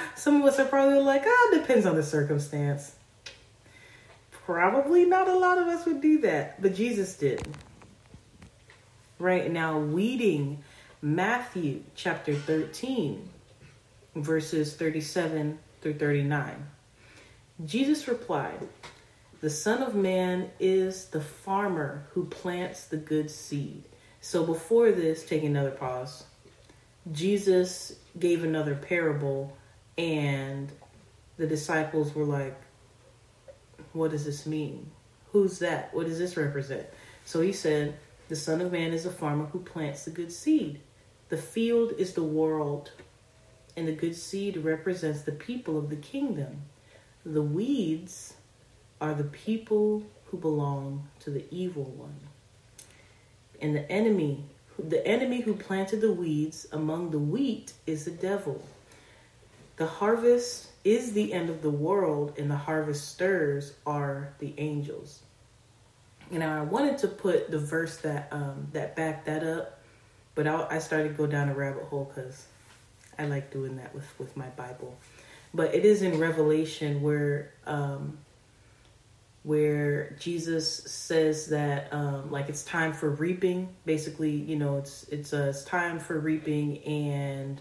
Some 0.16 0.42
of 0.42 0.48
us 0.48 0.60
are 0.60 0.66
probably 0.66 1.00
like, 1.00 1.24
oh, 1.26 1.58
depends 1.60 1.86
on 1.86 1.96
the 1.96 2.04
circumstance. 2.04 2.96
Probably 4.32 5.06
not 5.06 5.28
a 5.28 5.38
lot 5.38 5.58
of 5.58 5.68
us 5.68 5.86
would 5.86 6.02
do 6.02 6.22
that, 6.22 6.62
but 6.62 6.74
Jesus 6.74 7.16
did 7.16 7.46
right 9.20 9.52
now 9.52 9.80
weeding 9.80 10.64
Matthew 11.08 11.84
chapter 11.96 12.36
13, 12.36 13.30
verses 14.16 14.76
37 14.76 15.58
through 15.80 15.94
39. 15.94 16.68
Jesus 17.64 18.10
replied, 18.10 18.68
The 19.40 19.50
Son 19.50 19.82
of 19.84 19.96
Man 19.96 20.52
is 20.60 21.06
the 21.06 21.22
farmer 21.22 22.06
who 22.12 22.26
plants 22.26 22.88
the 22.88 22.98
good 22.98 23.32
seed. 23.32 23.86
So 24.20 24.46
before 24.46 24.92
this, 24.92 25.26
take 25.26 25.46
another 25.46 25.72
pause. 25.72 26.26
Jesus 27.14 27.96
gave 28.20 28.44
another 28.44 28.76
parable, 28.76 29.56
and 29.98 30.70
the 31.38 31.48
disciples 31.48 32.14
were 32.16 32.26
like, 32.26 32.60
What 33.94 34.12
does 34.12 34.26
this 34.26 34.46
mean? 34.46 34.92
Who's 35.32 35.60
that? 35.60 35.94
What 35.94 36.08
does 36.08 36.20
this 36.20 36.36
represent? 36.36 36.86
So 37.24 37.40
he 37.40 37.54
said, 37.54 37.98
the 38.28 38.36
Son 38.36 38.60
of 38.60 38.74
Man 38.74 38.92
is 38.92 39.06
a 39.06 39.10
farmer 39.10 39.46
who 39.46 39.60
plants 39.60 40.04
the 40.04 40.12
good 40.12 40.34
seed. 40.34 40.82
The 41.30 41.38
field 41.38 41.94
is 41.98 42.14
the 42.14 42.24
world, 42.24 42.92
and 43.76 43.88
the 43.88 43.94
good 43.94 44.16
seed 44.16 44.58
represents 44.58 45.22
the 45.22 45.32
people 45.32 45.78
of 45.78 45.90
the 45.90 45.96
kingdom. 45.96 46.62
The 47.26 47.42
weeds 47.42 48.34
are 49.02 49.14
the 49.14 49.24
people 49.24 50.04
who 50.26 50.38
belong 50.38 51.08
to 51.22 51.30
the 51.30 51.46
evil 51.52 51.84
one. 51.84 52.16
And 53.62 53.76
the 53.76 53.92
enemy 53.92 54.46
the 54.78 55.06
enemy 55.08 55.42
who 55.42 55.56
planted 55.56 56.02
the 56.02 56.12
weeds 56.12 56.68
among 56.72 57.10
the 57.10 57.20
wheat 57.20 57.74
is 57.86 58.06
the 58.06 58.12
devil. 58.12 58.64
The 59.78 59.88
harvest 59.88 60.68
is 60.84 61.14
the 61.14 61.34
end 61.34 61.50
of 61.50 61.62
the 61.62 61.70
world, 61.70 62.34
and 62.38 62.50
the 62.50 62.58
harvesters 62.58 63.74
are 63.86 64.34
the 64.40 64.54
angels. 64.58 65.24
And 66.32 66.44
I 66.44 66.62
wanted 66.62 66.98
to 67.00 67.08
put 67.08 67.50
the 67.50 67.60
verse 67.60 67.98
that 67.98 68.28
um, 68.32 68.68
that 68.74 68.96
backed 68.96 69.26
that 69.26 69.44
up, 69.44 69.77
but 70.38 70.46
I, 70.46 70.68
I 70.76 70.80
started 70.80 71.10
to 71.10 71.14
go 71.16 71.26
down 71.26 71.50
a 71.50 71.54
rabbit 71.56 71.84
hole 71.86 72.10
because 72.14 72.46
I 73.18 73.26
like 73.26 73.52
doing 73.52 73.76
that 73.78 73.94
with 73.94 74.08
with 74.20 74.38
my 74.38 74.46
Bible. 74.50 74.96
But 75.54 75.74
it 75.74 75.84
is 75.84 76.04
in 76.04 76.20
Revelation 76.20 77.02
where 77.02 77.52
um, 77.66 78.20
where 79.42 80.12
Jesus 80.20 80.72
says 80.72 81.48
that 81.48 81.92
um, 81.92 82.30
like 82.30 82.50
it's 82.50 82.64
time 82.64 82.94
for 82.94 83.10
reaping. 83.10 83.70
Basically, 83.86 84.30
you 84.30 84.58
know, 84.58 84.78
it's 84.78 85.06
it's 85.10 85.34
uh, 85.34 85.48
it's 85.50 85.64
time 85.64 86.00
for 86.00 86.20
reaping 86.20 86.84
and 86.84 87.60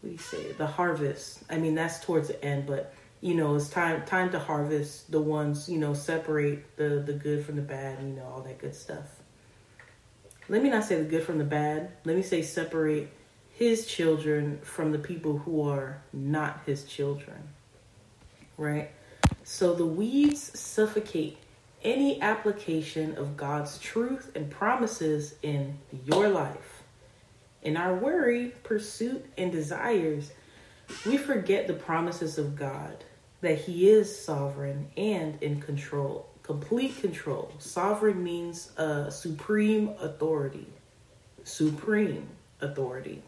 what 0.00 0.08
do 0.08 0.10
you 0.10 0.18
say 0.18 0.52
the 0.52 0.66
harvest. 0.66 1.44
I 1.48 1.58
mean, 1.58 1.76
that's 1.76 2.04
towards 2.04 2.28
the 2.28 2.44
end, 2.44 2.66
but 2.66 2.92
you 3.20 3.34
know, 3.36 3.54
it's 3.54 3.68
time 3.68 4.04
time 4.06 4.30
to 4.32 4.40
harvest 4.40 5.12
the 5.12 5.20
ones 5.20 5.68
you 5.68 5.78
know 5.78 5.94
separate 5.94 6.76
the 6.76 7.00
the 7.06 7.12
good 7.12 7.46
from 7.46 7.54
the 7.54 7.62
bad. 7.62 8.02
You 8.02 8.08
know, 8.08 8.24
all 8.24 8.40
that 8.40 8.58
good 8.58 8.74
stuff. 8.74 9.17
Let 10.48 10.62
me 10.62 10.70
not 10.70 10.84
say 10.84 10.96
the 10.96 11.04
good 11.04 11.24
from 11.24 11.38
the 11.38 11.44
bad. 11.44 11.90
Let 12.04 12.16
me 12.16 12.22
say 12.22 12.42
separate 12.42 13.10
his 13.52 13.86
children 13.86 14.60
from 14.62 14.92
the 14.92 14.98
people 14.98 15.38
who 15.38 15.68
are 15.68 16.00
not 16.12 16.62
his 16.64 16.84
children. 16.84 17.48
Right? 18.56 18.90
So 19.44 19.74
the 19.74 19.86
weeds 19.86 20.58
suffocate 20.58 21.38
any 21.82 22.20
application 22.20 23.16
of 23.16 23.36
God's 23.36 23.78
truth 23.78 24.32
and 24.34 24.50
promises 24.50 25.34
in 25.42 25.78
your 26.04 26.28
life. 26.28 26.82
In 27.62 27.76
our 27.76 27.94
worry, 27.94 28.54
pursuit, 28.62 29.26
and 29.36 29.52
desires, 29.52 30.30
we 31.04 31.16
forget 31.16 31.66
the 31.66 31.74
promises 31.74 32.38
of 32.38 32.56
God 32.56 33.04
that 33.40 33.58
He 33.58 33.88
is 33.88 34.24
sovereign 34.24 34.88
and 34.96 35.40
in 35.42 35.60
control, 35.60 36.28
complete 36.48 36.98
control. 37.02 37.52
Sovereign 37.58 38.24
means 38.24 38.72
a 38.78 39.10
supreme 39.10 39.90
authority. 40.00 40.66
Supreme 41.44 42.26
authority. 42.62 43.22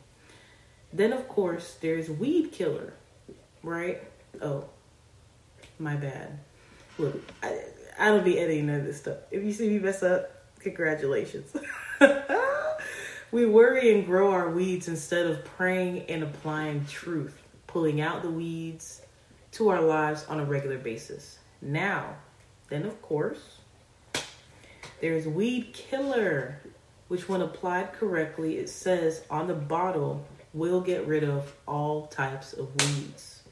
Then, 0.91 1.13
of 1.13 1.29
course, 1.29 1.77
there's 1.83 2.09
weed 2.09 2.51
killer, 2.51 2.95
right? 3.63 4.03
Oh, 4.41 4.65
my 5.79 5.97
bad. 5.97 6.39
Look, 6.97 7.21
I, 7.43 7.61
I 7.99 8.07
don't 8.07 8.25
be 8.25 8.39
editing 8.39 8.69
none 8.69 8.81
of 8.81 8.87
this 8.87 9.01
stuff. 9.01 9.19
If 9.31 9.45
you 9.45 9.53
see 9.53 9.69
me 9.69 9.79
mess 9.81 10.03
up, 10.03 10.31
congratulations. 10.59 11.55
we 13.33 13.45
worry 13.45 13.95
and 13.95 14.07
grow 14.07 14.31
our 14.31 14.49
weeds 14.49 14.89
instead 14.89 15.27
of 15.27 15.45
praying 15.45 16.07
and 16.09 16.23
applying 16.23 16.87
truth, 16.87 17.39
pulling 17.67 18.01
out 18.01 18.23
the 18.23 18.31
weeds 18.31 19.03
to 19.53 19.69
our 19.69 19.83
lives 19.83 20.25
on 20.27 20.41
a 20.41 20.45
regular 20.47 20.79
basis. 20.79 21.39
Now, 21.61 22.17
then, 22.71 22.87
of 22.87 23.03
course, 23.03 23.59
there's 25.01 25.27
weed 25.27 25.75
killer, 25.75 26.61
which, 27.09 27.29
when 27.29 27.43
applied 27.43 27.93
correctly, 27.93 28.59
it 28.59 28.69
says 28.69 29.23
on 29.29 29.47
the 29.47 29.55
bottle 29.55 30.25
will 30.55 30.81
get 30.81 31.07
rid 31.07 31.25
of 31.25 31.55
all 31.67 32.07
types 32.07 32.53
of 32.53 32.69
weeds. 32.77 33.43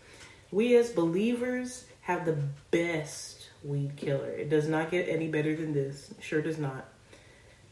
We 0.51 0.77
as 0.77 0.91
believers 0.91 1.85
have 2.03 2.25
the 2.25 2.39
best 2.71 3.51
weed 3.63 3.97
killer. 3.97 4.31
It 4.31 4.49
does 4.49 4.69
not 4.69 4.91
get 4.91 5.09
any 5.09 5.29
better 5.29 5.55
than 5.55 5.75
this. 5.75 6.15
Sure 6.21 6.41
does 6.41 6.59
not. 6.59 6.89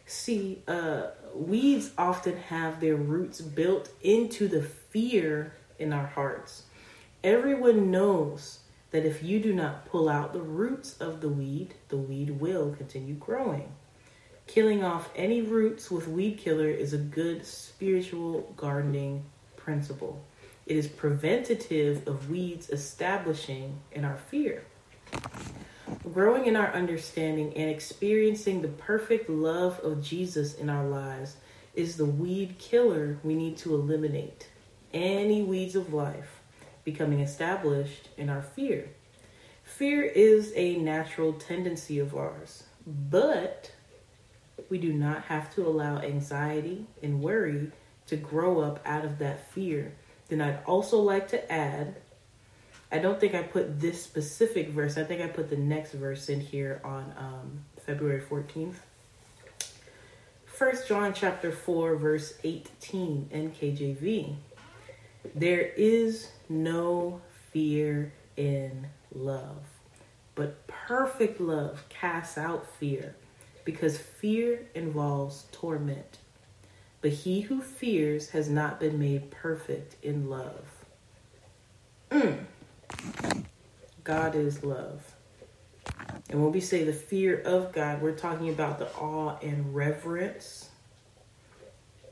See, 0.04 0.62
uh, 0.68 1.08
weeds 1.34 1.90
often 1.96 2.36
have 2.36 2.80
their 2.80 2.96
roots 2.96 3.40
built 3.40 3.90
into 4.02 4.46
the 4.46 4.62
fear 4.62 5.54
in 5.78 5.92
our 5.92 6.06
hearts. 6.06 6.64
Everyone 7.24 7.90
knows 7.90 8.60
that 8.90 9.04
if 9.04 9.22
you 9.22 9.40
do 9.40 9.52
not 9.52 9.86
pull 9.86 10.08
out 10.08 10.32
the 10.32 10.40
roots 10.40 10.96
of 10.98 11.20
the 11.20 11.28
weed, 11.28 11.74
the 11.88 11.96
weed 11.96 12.30
will 12.30 12.72
continue 12.72 13.14
growing. 13.14 13.72
Killing 14.46 14.84
off 14.84 15.10
any 15.16 15.42
roots 15.42 15.90
with 15.90 16.06
weed 16.06 16.38
killer 16.38 16.68
is 16.68 16.92
a 16.92 16.98
good 16.98 17.44
spiritual 17.44 18.52
gardening 18.56 19.24
principle. 19.56 20.24
It 20.66 20.76
is 20.76 20.86
preventative 20.86 22.06
of 22.06 22.30
weeds 22.30 22.70
establishing 22.70 23.78
in 23.92 24.04
our 24.04 24.16
fear. 24.16 24.64
Growing 26.12 26.46
in 26.46 26.56
our 26.56 26.72
understanding 26.72 27.52
and 27.56 27.70
experiencing 27.70 28.62
the 28.62 28.68
perfect 28.68 29.28
love 29.28 29.80
of 29.80 30.02
Jesus 30.02 30.54
in 30.54 30.70
our 30.70 30.86
lives 30.86 31.36
is 31.74 31.96
the 31.96 32.04
weed 32.04 32.58
killer 32.58 33.18
we 33.22 33.34
need 33.34 33.56
to 33.58 33.74
eliminate. 33.74 34.48
Any 34.92 35.42
weeds 35.42 35.76
of 35.76 35.92
life 35.92 36.35
becoming 36.86 37.20
established 37.20 38.08
in 38.16 38.30
our 38.30 38.40
fear. 38.40 38.88
Fear 39.62 40.04
is 40.04 40.54
a 40.56 40.76
natural 40.76 41.34
tendency 41.34 41.98
of 41.98 42.16
ours, 42.16 42.62
but 42.86 43.72
we 44.70 44.78
do 44.78 44.94
not 44.94 45.24
have 45.24 45.54
to 45.56 45.66
allow 45.66 45.98
anxiety 45.98 46.86
and 47.02 47.20
worry 47.20 47.70
to 48.06 48.16
grow 48.16 48.60
up 48.60 48.80
out 48.86 49.04
of 49.04 49.18
that 49.18 49.50
fear 49.50 49.92
then 50.28 50.40
I'd 50.40 50.62
also 50.64 51.00
like 51.00 51.28
to 51.28 51.52
add, 51.52 51.96
I 52.90 52.98
don't 52.98 53.20
think 53.20 53.34
I 53.34 53.42
put 53.42 53.80
this 53.80 54.02
specific 54.02 54.70
verse, 54.70 54.98
I 54.98 55.04
think 55.04 55.20
I 55.20 55.28
put 55.28 55.50
the 55.50 55.56
next 55.56 55.92
verse 55.92 56.28
in 56.28 56.40
here 56.40 56.80
on 56.84 57.12
um, 57.16 57.64
February 57.84 58.20
14th. 58.20 58.76
First 60.46 60.88
John 60.88 61.12
chapter 61.14 61.52
4 61.52 61.96
verse 61.96 62.34
18 62.42 63.28
NKJV. 63.32 64.36
There 65.34 65.72
is 65.76 66.28
no 66.48 67.20
fear 67.52 68.12
in 68.36 68.86
love, 69.14 69.64
but 70.34 70.66
perfect 70.66 71.40
love 71.40 71.84
casts 71.88 72.38
out 72.38 72.66
fear 72.78 73.14
because 73.64 73.98
fear 73.98 74.66
involves 74.74 75.46
torment. 75.52 76.18
But 77.00 77.12
he 77.12 77.42
who 77.42 77.60
fears 77.60 78.30
has 78.30 78.48
not 78.48 78.80
been 78.80 78.98
made 78.98 79.30
perfect 79.30 79.96
in 80.02 80.28
love. 80.30 80.64
Mm. 82.10 82.44
God 84.04 84.34
is 84.34 84.62
love. 84.62 85.14
And 86.30 86.42
when 86.42 86.52
we 86.52 86.60
say 86.60 86.84
the 86.84 86.92
fear 86.92 87.40
of 87.40 87.72
God, 87.72 88.00
we're 88.00 88.12
talking 88.12 88.48
about 88.48 88.78
the 88.78 88.88
awe 88.94 89.36
and 89.42 89.74
reverence. 89.74 90.70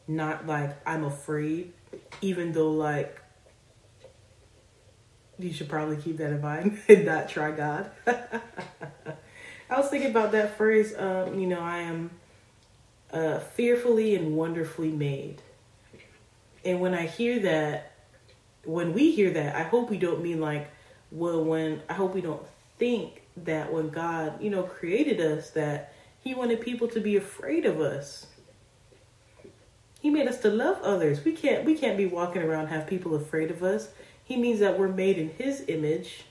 Not 0.06 0.46
like 0.46 0.76
I'm 0.86 1.04
afraid, 1.04 1.72
even 2.20 2.52
though, 2.52 2.70
like, 2.70 3.20
you 5.38 5.52
should 5.52 5.68
probably 5.68 5.96
keep 5.96 6.18
that 6.18 6.30
in 6.30 6.40
mind 6.40 6.80
and 6.88 7.04
not 7.04 7.28
try 7.28 7.50
God. 7.50 7.90
I 8.06 9.80
was 9.80 9.88
thinking 9.88 10.10
about 10.10 10.32
that 10.32 10.56
phrase, 10.56 10.94
um, 10.96 11.38
you 11.38 11.46
know, 11.46 11.60
I 11.60 11.78
am 11.78 12.10
uh, 13.12 13.38
fearfully 13.38 14.14
and 14.14 14.36
wonderfully 14.36 14.90
made. 14.90 15.40
And 16.64 16.80
when 16.80 16.94
I 16.94 17.06
hear 17.06 17.40
that, 17.40 17.92
when 18.64 18.92
we 18.92 19.10
hear 19.10 19.30
that, 19.30 19.56
I 19.56 19.62
hope 19.62 19.90
we 19.90 19.98
don't 19.98 20.22
mean 20.22 20.40
like, 20.40 20.70
well, 21.10 21.44
when 21.44 21.82
I 21.88 21.94
hope 21.94 22.14
we 22.14 22.20
don't 22.20 22.42
think 22.78 23.22
that 23.38 23.72
when 23.72 23.90
God, 23.90 24.42
you 24.42 24.50
know, 24.50 24.62
created 24.62 25.20
us, 25.20 25.50
that 25.50 25.92
He 26.20 26.34
wanted 26.34 26.60
people 26.60 26.88
to 26.88 27.00
be 27.00 27.16
afraid 27.16 27.66
of 27.66 27.80
us. 27.80 28.26
He 30.04 30.10
made 30.10 30.28
us 30.28 30.36
to 30.40 30.50
love 30.50 30.82
others. 30.82 31.24
We 31.24 31.32
can't 31.32 31.64
we 31.64 31.74
can't 31.74 31.96
be 31.96 32.04
walking 32.04 32.42
around 32.42 32.66
have 32.66 32.86
people 32.86 33.14
afraid 33.14 33.50
of 33.50 33.62
us. 33.62 33.88
He 34.22 34.36
means 34.36 34.60
that 34.60 34.78
we're 34.78 34.88
made 34.88 35.16
in 35.16 35.30
His 35.30 35.64
image, 35.66 36.24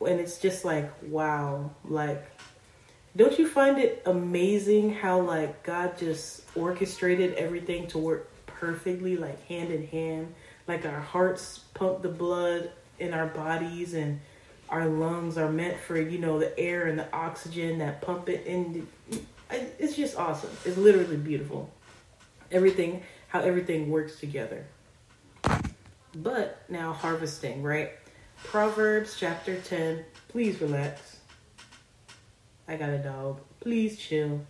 and 0.00 0.20
it's 0.20 0.38
just 0.38 0.64
like 0.64 0.88
wow, 1.02 1.72
like 1.84 2.24
don't 3.16 3.36
you 3.36 3.48
find 3.48 3.80
it 3.80 4.00
amazing 4.06 4.94
how 4.94 5.22
like 5.22 5.64
God 5.64 5.98
just 5.98 6.44
orchestrated 6.54 7.34
everything 7.34 7.88
to 7.88 7.98
work 7.98 8.30
perfectly, 8.46 9.16
like 9.16 9.44
hand 9.48 9.72
in 9.72 9.88
hand? 9.88 10.32
Like 10.68 10.86
our 10.86 11.00
hearts 11.00 11.58
pump 11.74 12.02
the 12.02 12.10
blood 12.10 12.70
in 13.00 13.12
our 13.12 13.26
bodies 13.26 13.92
and 13.94 14.20
our 14.68 14.86
lungs 14.86 15.36
are 15.36 15.50
meant 15.50 15.80
for, 15.80 16.00
you 16.00 16.18
know, 16.18 16.38
the 16.38 16.56
air 16.56 16.86
and 16.86 16.96
the 16.96 17.12
oxygen 17.12 17.78
that 17.78 18.02
pump 18.02 18.28
it 18.28 18.46
in. 18.46 18.86
It's 19.50 19.96
just 19.96 20.16
awesome. 20.16 20.50
It's 20.64 20.76
literally 20.76 21.16
beautiful. 21.16 21.68
Everything, 22.52 23.02
how 23.28 23.40
everything 23.40 23.90
works 23.90 24.20
together. 24.20 24.66
But 26.14 26.62
now 26.68 26.92
harvesting, 26.92 27.62
right? 27.62 27.92
Proverbs 28.44 29.16
chapter 29.18 29.58
10. 29.58 30.04
Please 30.28 30.60
relax. 30.60 31.16
I 32.68 32.76
got 32.76 32.90
a 32.90 32.98
dog. 32.98 33.40
Please 33.60 33.98
chill. 33.98 34.42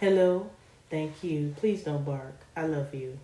Hello. 0.00 0.50
Thank 0.90 1.24
you. 1.24 1.54
Please 1.56 1.82
don't 1.82 2.04
bark. 2.04 2.36
I 2.56 2.66
love 2.66 2.94
you. 2.94 3.18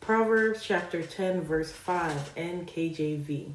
Proverbs 0.00 0.62
chapter 0.62 1.02
10, 1.02 1.42
verse 1.42 1.72
5, 1.72 2.34
NKJV. 2.36 3.52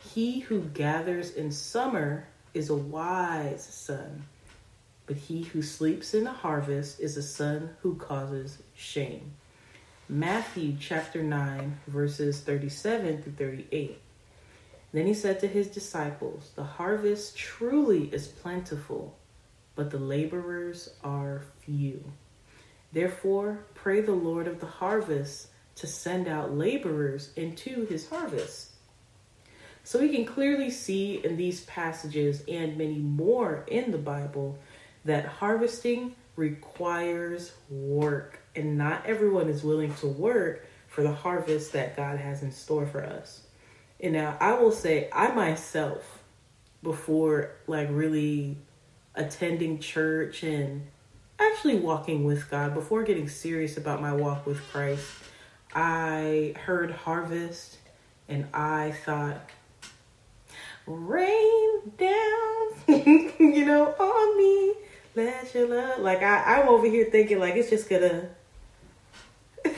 He 0.00 0.40
who 0.40 0.60
gathers 0.60 1.30
in 1.30 1.50
summer 1.50 2.28
is 2.52 2.68
a 2.68 2.74
wise 2.74 3.64
son. 3.64 4.24
But 5.08 5.16
he 5.16 5.42
who 5.42 5.62
sleeps 5.62 6.12
in 6.12 6.24
the 6.24 6.30
harvest 6.30 7.00
is 7.00 7.16
a 7.16 7.22
son 7.22 7.70
who 7.80 7.96
causes 7.96 8.58
shame. 8.76 9.32
Matthew 10.06 10.76
chapter 10.78 11.22
9, 11.22 11.80
verses 11.86 12.40
37 12.40 13.22
through 13.22 13.32
38. 13.32 13.98
Then 14.92 15.06
he 15.06 15.14
said 15.14 15.40
to 15.40 15.48
his 15.48 15.68
disciples, 15.68 16.50
The 16.56 16.62
harvest 16.62 17.36
truly 17.36 18.04
is 18.12 18.28
plentiful, 18.28 19.16
but 19.74 19.90
the 19.90 19.98
laborers 19.98 20.90
are 21.02 21.42
few. 21.60 22.04
Therefore, 22.92 23.60
pray 23.74 24.02
the 24.02 24.12
Lord 24.12 24.46
of 24.46 24.60
the 24.60 24.66
harvest 24.66 25.48
to 25.76 25.86
send 25.86 26.28
out 26.28 26.54
laborers 26.54 27.32
into 27.34 27.86
his 27.86 28.08
harvest. 28.10 28.72
So 29.84 30.00
we 30.00 30.14
can 30.14 30.26
clearly 30.26 30.70
see 30.70 31.24
in 31.24 31.38
these 31.38 31.62
passages 31.62 32.42
and 32.46 32.76
many 32.76 32.98
more 32.98 33.64
in 33.68 33.90
the 33.90 33.98
Bible 33.98 34.58
that 35.08 35.24
harvesting 35.26 36.14
requires 36.36 37.52
work, 37.70 38.38
and 38.54 38.78
not 38.78 39.04
everyone 39.06 39.48
is 39.48 39.64
willing 39.64 39.94
to 39.96 40.06
work 40.06 40.66
for 40.86 41.02
the 41.02 41.12
harvest 41.12 41.72
that 41.72 41.96
God 41.96 42.18
has 42.18 42.42
in 42.42 42.52
store 42.52 42.86
for 42.86 43.02
us. 43.02 43.42
And 44.00 44.12
now 44.12 44.36
I 44.40 44.54
will 44.54 44.70
say, 44.70 45.08
I 45.12 45.32
myself, 45.32 46.22
before 46.82 47.52
like 47.66 47.88
really 47.90 48.56
attending 49.14 49.80
church 49.80 50.42
and 50.42 50.86
actually 51.38 51.76
walking 51.76 52.24
with 52.24 52.50
God, 52.50 52.74
before 52.74 53.02
getting 53.02 53.28
serious 53.28 53.76
about 53.76 54.00
my 54.00 54.12
walk 54.12 54.46
with 54.46 54.60
Christ, 54.70 55.06
I 55.74 56.54
heard 56.64 56.90
harvest 56.90 57.78
and 58.28 58.46
I 58.52 58.92
thought, 59.04 59.40
rain 60.86 61.92
down, 61.96 62.68
you 63.38 63.64
know, 63.64 63.94
on 63.98 64.38
me. 64.38 64.74
Like 65.98 66.22
I, 66.22 66.58
I'm 66.58 66.68
over 66.68 66.86
here 66.86 67.06
thinking 67.10 67.38
like 67.38 67.56
it's 67.56 67.70
just 67.70 67.88
gonna. 67.88 68.30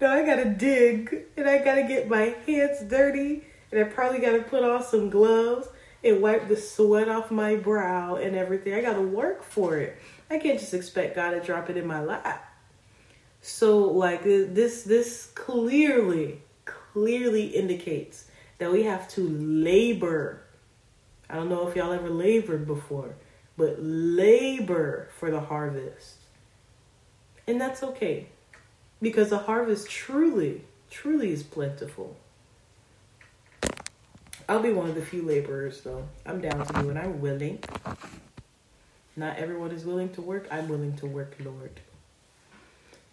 no, 0.00 0.08
I 0.08 0.24
gotta 0.24 0.46
dig 0.46 1.26
and 1.36 1.48
I 1.48 1.58
gotta 1.58 1.82
get 1.82 2.08
my 2.08 2.36
hands 2.46 2.82
dirty 2.82 3.44
and 3.70 3.80
I 3.80 3.84
probably 3.84 4.20
gotta 4.20 4.42
put 4.42 4.62
on 4.62 4.82
some 4.82 5.10
gloves 5.10 5.68
and 6.02 6.22
wipe 6.22 6.48
the 6.48 6.56
sweat 6.56 7.08
off 7.08 7.30
my 7.30 7.56
brow 7.56 8.16
and 8.16 8.36
everything. 8.36 8.74
I 8.74 8.80
gotta 8.80 9.02
work 9.02 9.42
for 9.42 9.76
it. 9.76 9.96
I 10.30 10.38
can't 10.38 10.58
just 10.58 10.74
expect 10.74 11.16
God 11.16 11.30
to 11.30 11.40
drop 11.40 11.70
it 11.70 11.76
in 11.76 11.86
my 11.86 12.02
lap. 12.02 12.44
So 13.40 13.78
like 13.78 14.22
uh, 14.22 14.46
this 14.48 14.82
this 14.82 15.30
clearly 15.34 16.42
clearly 16.64 17.46
indicates 17.46 18.26
that 18.58 18.70
we 18.72 18.82
have 18.84 19.08
to 19.10 19.28
labor. 19.28 20.42
I 21.30 21.36
don't 21.36 21.48
know 21.48 21.68
if 21.68 21.76
y'all 21.76 21.92
ever 21.92 22.08
labored 22.08 22.66
before, 22.66 23.14
but 23.56 23.76
labor 23.78 25.08
for 25.18 25.30
the 25.30 25.40
harvest. 25.40 26.16
And 27.46 27.60
that's 27.60 27.82
okay 27.82 28.26
because 29.00 29.30
the 29.30 29.38
harvest 29.38 29.88
truly, 29.88 30.62
truly 30.90 31.32
is 31.32 31.42
plentiful. 31.42 32.16
I'll 34.48 34.62
be 34.62 34.72
one 34.72 34.88
of 34.88 34.94
the 34.94 35.02
few 35.02 35.22
laborers 35.22 35.82
though. 35.82 36.08
I'm 36.24 36.40
down 36.40 36.66
to 36.66 36.82
do 36.82 36.90
it. 36.90 36.96
I'm 36.96 37.20
willing. 37.20 37.58
Not 39.16 39.36
everyone 39.36 39.72
is 39.72 39.84
willing 39.84 40.10
to 40.10 40.22
work. 40.22 40.46
I'm 40.50 40.68
willing 40.68 40.96
to 40.96 41.06
work, 41.06 41.36
Lord. 41.44 41.80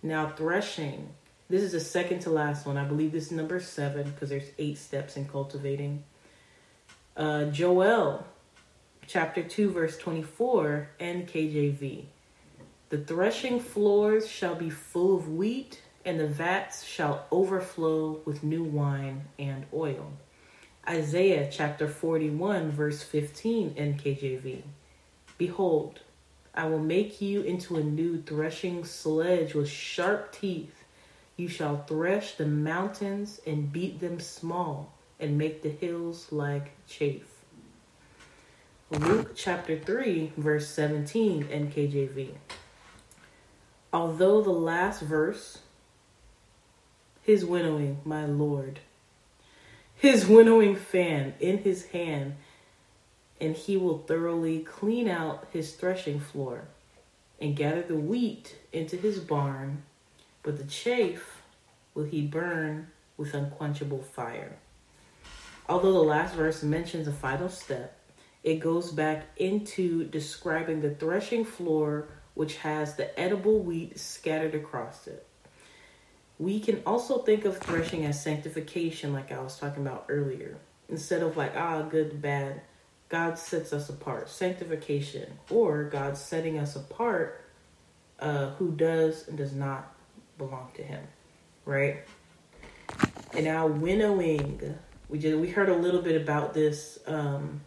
Now, 0.03 0.29
threshing. 0.29 1.09
This 1.49 1.63
is 1.63 1.71
the 1.71 1.79
second 1.79 2.19
to 2.21 2.29
last 2.29 2.65
one. 2.65 2.77
I 2.77 2.85
believe 2.85 3.11
this 3.11 3.25
is 3.25 3.31
number 3.31 3.59
seven 3.59 4.11
because 4.11 4.29
there's 4.29 4.49
eight 4.57 4.77
steps 4.77 5.17
in 5.17 5.27
cultivating. 5.27 6.03
Uh, 7.15 7.45
Joel 7.45 8.25
chapter 9.07 9.41
2, 9.41 9.71
verse 9.71 9.97
24, 9.97 10.89
and 10.99 11.25
KJV. 11.25 12.05
The 12.89 12.97
threshing 12.97 13.59
floors 13.61 14.27
shall 14.27 14.55
be 14.55 14.69
full 14.69 15.15
of 15.15 15.29
wheat, 15.29 15.81
and 16.03 16.19
the 16.19 16.27
vats 16.27 16.83
shall 16.83 17.25
overflow 17.31 18.19
with 18.25 18.43
new 18.43 18.63
wine 18.63 19.25
and 19.39 19.65
oil. 19.73 20.11
Isaiah 20.87 21.49
chapter 21.49 21.87
41, 21.87 22.71
verse 22.71 23.01
15, 23.01 23.75
NKJV. 23.75 24.63
Behold, 25.37 26.01
I 26.53 26.67
will 26.67 26.79
make 26.79 27.21
you 27.21 27.41
into 27.43 27.77
a 27.77 27.83
new 27.83 28.21
threshing 28.21 28.83
sledge 28.83 29.55
with 29.55 29.69
sharp 29.69 30.33
teeth 30.33 30.85
you 31.37 31.49
shall 31.49 31.83
thresh 31.83 32.35
the 32.35 32.45
mountains 32.45 33.41
and 33.45 33.71
beat 33.71 33.99
them 33.99 34.19
small, 34.19 34.94
and 35.19 35.37
make 35.37 35.61
the 35.61 35.69
hills 35.69 36.31
like 36.31 36.71
chaff. 36.87 37.43
Luke 38.91 39.35
chapter 39.35 39.77
3, 39.77 40.33
verse 40.37 40.67
17, 40.69 41.45
NKJV. 41.45 42.31
Although 43.91 44.41
the 44.41 44.51
last 44.51 45.01
verse, 45.01 45.59
his 47.21 47.43
winnowing, 47.43 47.99
my 48.05 48.25
Lord, 48.25 48.79
his 49.95 50.27
winnowing 50.27 50.75
fan 50.75 51.33
in 51.39 51.59
his 51.59 51.87
hand, 51.87 52.35
and 53.41 53.55
he 53.55 53.77
will 53.77 53.99
thoroughly 53.99 54.59
clean 54.59 55.07
out 55.07 55.47
his 55.51 55.73
threshing 55.73 56.19
floor 56.19 56.65
and 57.39 57.55
gather 57.55 57.81
the 57.81 57.95
wheat 57.95 58.55
into 58.71 58.95
his 58.97 59.19
barn 59.19 59.83
but 60.45 60.59
the 60.59 60.63
chaff 60.63 61.41
will 61.95 62.03
he 62.03 62.21
burn 62.21 62.87
with 63.17 63.33
unquenchable 63.33 64.03
fire. 64.03 64.59
Although 65.67 65.93
the 65.93 65.99
last 65.99 66.35
verse 66.35 66.63
mentions 66.63 67.07
a 67.07 67.11
final 67.11 67.49
step, 67.49 67.97
it 68.43 68.59
goes 68.59 68.91
back 68.91 69.25
into 69.37 70.05
describing 70.05 70.81
the 70.81 70.91
threshing 70.91 71.43
floor 71.43 72.09
which 72.35 72.57
has 72.57 72.95
the 72.95 73.17
edible 73.19 73.59
wheat 73.59 73.97
scattered 73.97 74.53
across 74.53 75.07
it. 75.07 75.25
We 76.37 76.59
can 76.59 76.83
also 76.85 77.19
think 77.19 77.45
of 77.45 77.57
threshing 77.57 78.05
as 78.05 78.21
sanctification, 78.21 79.13
like 79.13 79.31
I 79.31 79.39
was 79.39 79.57
talking 79.57 79.81
about 79.81 80.05
earlier. 80.09 80.57
Instead 80.89 81.23
of 81.23 81.37
like, 81.37 81.53
ah, 81.55 81.81
good, 81.83 82.21
bad, 82.21 82.61
God 83.07 83.39
sets 83.39 83.71
us 83.71 83.89
apart. 83.89 84.29
Sanctification, 84.29 85.31
or 85.49 85.85
God 85.85 86.17
setting 86.17 86.59
us 86.59 86.75
apart, 86.75 87.41
uh, 88.19 88.51
who 88.51 88.71
does 88.71 89.27
and 89.29 89.37
does 89.37 89.53
not 89.53 89.95
belong 90.37 90.69
to 90.75 90.83
him, 90.83 91.03
right? 91.63 92.03
And 93.33 93.45
now 93.45 93.67
winnowing, 93.67 94.77
we 95.09 95.19
just 95.19 95.37
we 95.37 95.49
heard 95.49 95.69
a 95.69 95.75
little 95.75 96.01
bit 96.01 96.19
about 96.19 96.53
this 96.53 96.99
um 97.07 97.61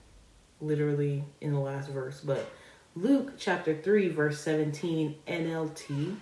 literally 0.60 1.24
in 1.40 1.52
the 1.52 1.60
last 1.60 1.88
verse, 1.88 2.20
but 2.20 2.50
Luke 2.96 3.34
chapter 3.38 3.76
3 3.76 4.08
verse 4.08 4.40
17 4.40 5.14
NLT 5.26 6.16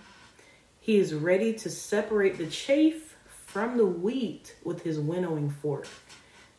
he 0.79 0.97
is 0.97 1.13
ready 1.13 1.53
to 1.53 1.69
separate 1.69 2.37
the 2.37 2.47
chaff 2.47 3.17
from 3.27 3.77
the 3.77 3.85
wheat 3.85 4.55
with 4.63 4.83
his 4.83 4.99
winnowing 4.99 5.49
fork. 5.49 5.87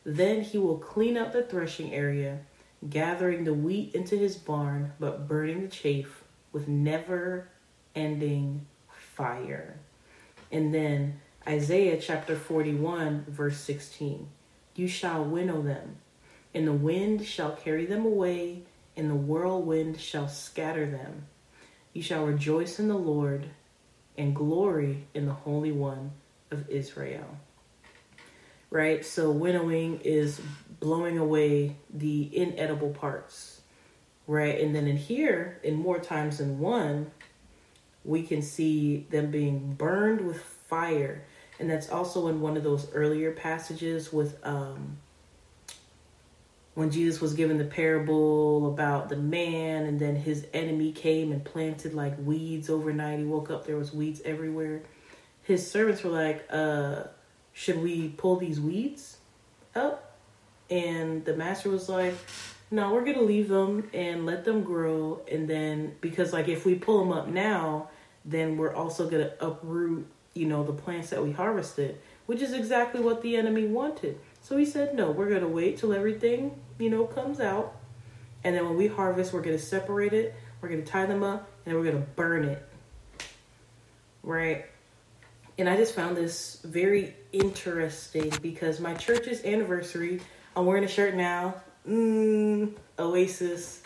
Then 0.03 0.41
he 0.41 0.59
will 0.59 0.77
clean 0.77 1.17
up 1.17 1.33
the 1.33 1.41
threshing 1.41 1.93
area, 1.93 2.41
gathering 2.87 3.43
the 3.43 3.55
wheat 3.55 3.95
into 3.95 4.15
his 4.15 4.37
barn, 4.37 4.93
but 4.99 5.27
burning 5.27 5.63
the 5.63 5.67
chaff 5.67 6.23
with 6.51 6.67
never 6.67 7.49
ending 7.95 8.67
fire. 8.87 9.79
And 10.51 10.73
then 10.73 11.19
Isaiah 11.47 11.99
chapter 11.99 12.35
41, 12.35 13.25
verse 13.29 13.57
16 13.57 14.27
You 14.79 14.87
shall 14.87 15.25
winnow 15.25 15.61
them, 15.61 15.97
and 16.55 16.65
the 16.65 16.71
wind 16.71 17.25
shall 17.25 17.51
carry 17.51 17.85
them 17.85 18.05
away, 18.05 18.61
and 18.95 19.09
the 19.09 19.15
whirlwind 19.15 19.99
shall 19.99 20.29
scatter 20.29 20.89
them. 20.89 21.27
You 21.91 22.01
shall 22.01 22.23
rejoice 22.23 22.79
in 22.79 22.87
the 22.87 22.95
Lord 22.95 23.49
and 24.17 24.33
glory 24.33 25.05
in 25.13 25.25
the 25.25 25.33
Holy 25.33 25.73
One 25.73 26.11
of 26.49 26.69
Israel. 26.69 27.27
Right? 28.69 29.05
So, 29.05 29.31
winnowing 29.31 29.99
is 30.05 30.39
blowing 30.79 31.17
away 31.17 31.75
the 31.93 32.29
inedible 32.33 32.91
parts. 32.91 33.59
Right? 34.27 34.61
And 34.61 34.73
then 34.73 34.87
in 34.87 34.95
here, 34.95 35.59
in 35.61 35.75
more 35.75 35.99
times 35.99 36.37
than 36.37 36.57
one, 36.57 37.11
we 38.05 38.23
can 38.23 38.41
see 38.41 39.07
them 39.09 39.29
being 39.29 39.73
burned 39.73 40.21
with 40.21 40.41
fire. 40.41 41.25
And 41.59 41.69
that's 41.69 41.89
also 41.89 42.27
in 42.27 42.41
one 42.41 42.57
of 42.57 42.63
those 42.63 42.91
earlier 42.93 43.31
passages 43.31 44.13
with 44.13 44.39
um, 44.43 44.97
when 46.73 46.89
Jesus 46.89 47.19
was 47.19 47.33
given 47.33 47.57
the 47.57 47.65
parable 47.65 48.71
about 48.71 49.09
the 49.09 49.17
man 49.17 49.85
and 49.85 49.99
then 49.99 50.15
his 50.15 50.47
enemy 50.53 50.93
came 50.93 51.33
and 51.33 51.43
planted 51.43 51.93
like 51.93 52.13
weeds 52.23 52.69
overnight. 52.69 53.19
He 53.19 53.25
woke 53.25 53.51
up, 53.51 53.65
there 53.65 53.75
was 53.75 53.93
weeds 53.93 54.21
everywhere. 54.23 54.83
His 55.43 55.69
servants 55.69 56.03
were 56.03 56.11
like, 56.11 56.45
uh, 56.49 57.03
should 57.51 57.83
we 57.83 58.09
pull 58.09 58.37
these 58.37 58.61
weeds 58.61 59.17
up? 59.75 60.17
And 60.69 61.25
the 61.25 61.35
master 61.35 61.69
was 61.69 61.89
like, 61.89 62.13
no, 62.71 62.93
we're 62.93 63.03
to 63.13 63.21
leave 63.21 63.49
them 63.49 63.89
and 63.93 64.25
let 64.25 64.45
them 64.45 64.63
grow. 64.63 65.21
And 65.29 65.49
then, 65.49 65.95
because 66.01 66.31
like 66.31 66.47
if 66.47 66.65
we 66.65 66.75
pull 66.75 66.99
them 66.99 67.11
up 67.11 67.27
now, 67.27 67.89
then 68.23 68.57
we're 68.57 68.73
also 68.73 69.09
going 69.09 69.23
to 69.23 69.45
uproot, 69.45 70.07
you 70.39 70.47
know, 70.47 70.63
the 70.63 70.73
plants 70.73 71.09
that 71.09 71.21
we 71.21 71.31
harvested, 71.33 71.99
which 72.25 72.41
is 72.41 72.53
exactly 72.53 73.01
what 73.01 73.21
the 73.21 73.35
enemy 73.35 73.65
wanted. 73.67 74.17
So 74.41 74.55
he 74.55 74.65
said, 74.65 74.95
no, 74.95 75.11
we're 75.11 75.29
going 75.29 75.41
to 75.41 75.47
wait 75.47 75.77
till 75.77 75.93
everything, 75.93 76.59
you 76.77 76.89
know, 76.89 77.05
comes 77.05 77.39
out 77.39 77.75
And 78.43 78.55
then 78.55 78.65
when 78.65 78.77
we 78.77 78.87
harvest, 78.87 79.33
we're 79.33 79.41
going 79.41 79.57
to 79.57 79.63
separate 79.63 80.13
it, 80.13 80.33
we're 80.61 80.69
going 80.69 80.83
to 80.83 80.89
tie 80.89 81.05
them 81.05 81.23
up, 81.23 81.49
and 81.65 81.75
we're 81.75 81.83
going 81.83 82.01
to 82.01 82.07
burn 82.15 82.45
it. 82.45 82.65
Right? 84.23 84.65
And 85.57 85.67
I 85.67 85.75
just 85.75 85.93
found 85.93 86.15
this 86.15 86.61
very 86.63 87.15
interesting 87.33 88.31
because 88.41 88.79
my 88.79 88.93
church's 88.93 89.43
anniversary, 89.43 90.21
I'm 90.55 90.65
wearing 90.65 90.85
a 90.85 90.87
shirt 90.87 91.15
now. 91.15 91.55
Mm, 91.87 92.75
Oasis. 92.97 93.81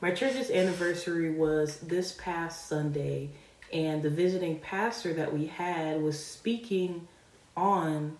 My 0.00 0.12
church's 0.12 0.50
anniversary 0.50 1.30
was 1.30 1.78
this 1.80 2.12
past 2.12 2.68
Sunday, 2.68 3.30
and 3.74 4.02
the 4.02 4.08
visiting 4.08 4.60
pastor 4.60 5.12
that 5.14 5.34
we 5.34 5.46
had 5.46 6.00
was 6.00 6.24
speaking 6.24 7.08
on 7.56 8.16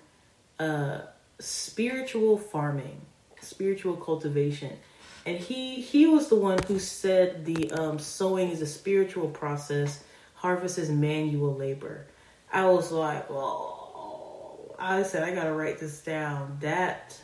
uh, 0.59 1.03
spiritual 1.39 2.37
farming, 2.37 3.01
spiritual 3.41 3.97
cultivation. 3.97 4.77
And 5.25 5.39
he 5.39 5.81
he 5.81 6.07
was 6.07 6.29
the 6.29 6.35
one 6.35 6.59
who 6.67 6.79
said 6.79 7.47
the 7.47 7.71
um, 7.71 7.99
sowing 7.99 8.51
is 8.51 8.61
a 8.61 8.67
spiritual 8.67 9.29
process, 9.29 10.03
harvest 10.35 10.77
is 10.77 10.91
manual 10.91 11.55
labor. 11.55 12.07
I 12.53 12.67
was 12.67 12.93
like, 12.93 13.31
oh, 13.31 14.75
I 14.79 15.03
said 15.05 15.23
I 15.23 15.35
gotta 15.35 15.53
write 15.53 15.79
this 15.79 16.03
down. 16.03 16.59
That 16.61 17.19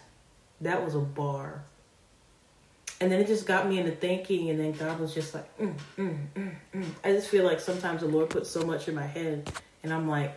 that 0.61 0.83
was 0.83 0.95
a 0.95 1.01
bar. 1.01 1.65
And 3.01 3.11
then 3.11 3.21
it 3.21 3.27
just 3.27 3.47
got 3.47 3.67
me 3.67 3.79
into 3.79 3.93
thinking, 3.93 4.51
and 4.51 4.61
then 4.61 4.73
God 4.73 5.01
was 5.01 5.15
just 5.15 5.35
like, 5.35 5.59
mm, 5.59 5.75
mm, 5.97 6.19
mm, 6.35 6.55
mm. 6.75 6.85
I 7.03 7.13
just 7.13 7.29
feel 7.29 7.45
like 7.45 7.59
sometimes 7.59 8.03
the 8.03 8.09
Lord 8.09 8.29
puts 8.29 8.51
so 8.51 8.63
much 8.63 8.89
in 8.89 8.95
my 8.95 9.07
head, 9.07 9.51
and 9.83 9.93
I'm 9.93 10.07
like, 10.07 10.37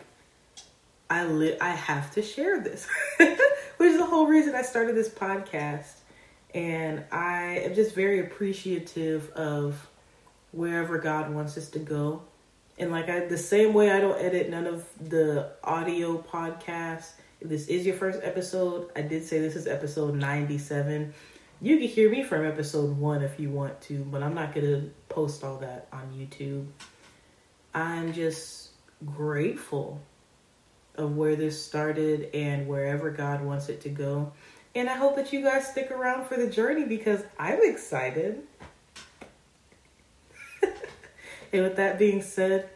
I 1.09 1.25
li- 1.25 1.59
I 1.59 1.69
have 1.69 2.11
to 2.13 2.21
share 2.21 2.61
this, 2.61 2.87
which 3.17 3.91
is 3.91 3.97
the 3.97 4.05
whole 4.05 4.27
reason 4.27 4.55
I 4.55 4.61
started 4.61 4.95
this 4.95 5.09
podcast. 5.09 5.99
And 6.55 7.03
I 7.11 7.59
am 7.65 7.75
just 7.75 7.95
very 7.95 8.19
appreciative 8.19 9.29
of 9.31 9.87
wherever 10.51 10.99
God 10.99 11.33
wants 11.33 11.57
us 11.57 11.69
to 11.69 11.79
go. 11.79 12.21
And 12.77 12.91
like 12.91 13.09
I, 13.09 13.25
the 13.25 13.37
same 13.37 13.73
way 13.73 13.91
I 13.91 13.99
don't 13.99 14.19
edit 14.19 14.49
none 14.49 14.67
of 14.67 14.87
the 14.99 15.51
audio 15.63 16.17
podcasts. 16.21 17.11
If 17.41 17.49
this 17.49 17.67
is 17.67 17.85
your 17.85 17.95
first 17.95 18.19
episode, 18.23 18.89
I 18.95 19.01
did 19.01 19.25
say 19.25 19.39
this 19.39 19.55
is 19.55 19.67
episode 19.67 20.15
97 20.15 21.13
you 21.63 21.77
can 21.77 21.87
hear 21.87 22.09
me 22.09 22.23
from 22.23 22.45
episode 22.45 22.97
one 22.97 23.23
if 23.23 23.39
you 23.39 23.49
want 23.49 23.79
to, 23.83 23.99
but 23.99 24.21
I'm 24.21 24.33
not 24.33 24.53
going 24.53 24.67
to 24.67 24.91
post 25.07 25.45
all 25.45 25.59
that 25.59 25.87
on 25.93 26.11
YouTube. 26.13 26.67
I'm 27.73 28.11
just 28.11 28.71
grateful 29.05 30.01
of 30.95 31.15
where 31.15 31.37
this 31.37 31.63
started 31.63 32.29
and 32.33 32.67
wherever 32.67 33.09
God 33.11 33.41
wants 33.41 33.69
it 33.69 33.79
to 33.81 33.89
go. 33.89 34.33
And 34.75 34.89
I 34.89 34.95
hope 34.95 35.15
that 35.15 35.31
you 35.31 35.41
guys 35.41 35.65
stick 35.65 35.89
around 35.89 36.25
for 36.25 36.35
the 36.35 36.47
journey 36.47 36.83
because 36.83 37.23
I'm 37.39 37.59
excited. 37.61 38.43
and 41.53 41.63
with 41.63 41.77
that 41.77 41.97
being 41.97 42.21
said, 42.21 42.69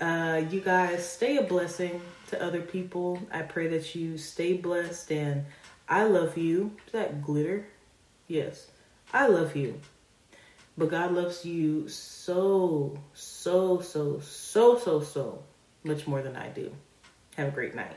uh, 0.00 0.42
you 0.48 0.60
guys 0.60 1.10
stay 1.10 1.38
a 1.38 1.42
blessing 1.42 2.00
to 2.28 2.40
other 2.40 2.60
people. 2.60 3.20
I 3.32 3.42
pray 3.42 3.66
that 3.68 3.96
you 3.96 4.18
stay 4.18 4.52
blessed 4.52 5.10
and 5.10 5.46
I 5.88 6.04
love 6.04 6.38
you. 6.38 6.76
Is 6.86 6.92
that 6.92 7.24
glitter? 7.24 7.66
Yes, 8.28 8.70
I 9.12 9.26
love 9.26 9.56
you. 9.56 9.80
But 10.76 10.90
God 10.90 11.12
loves 11.12 11.44
you 11.44 11.88
so, 11.88 12.96
so, 13.14 13.80
so, 13.80 14.20
so, 14.20 14.78
so, 14.78 15.00
so 15.00 15.42
much 15.82 16.06
more 16.06 16.22
than 16.22 16.36
I 16.36 16.48
do. 16.50 16.70
Have 17.36 17.48
a 17.48 17.50
great 17.50 17.74
night. 17.74 17.96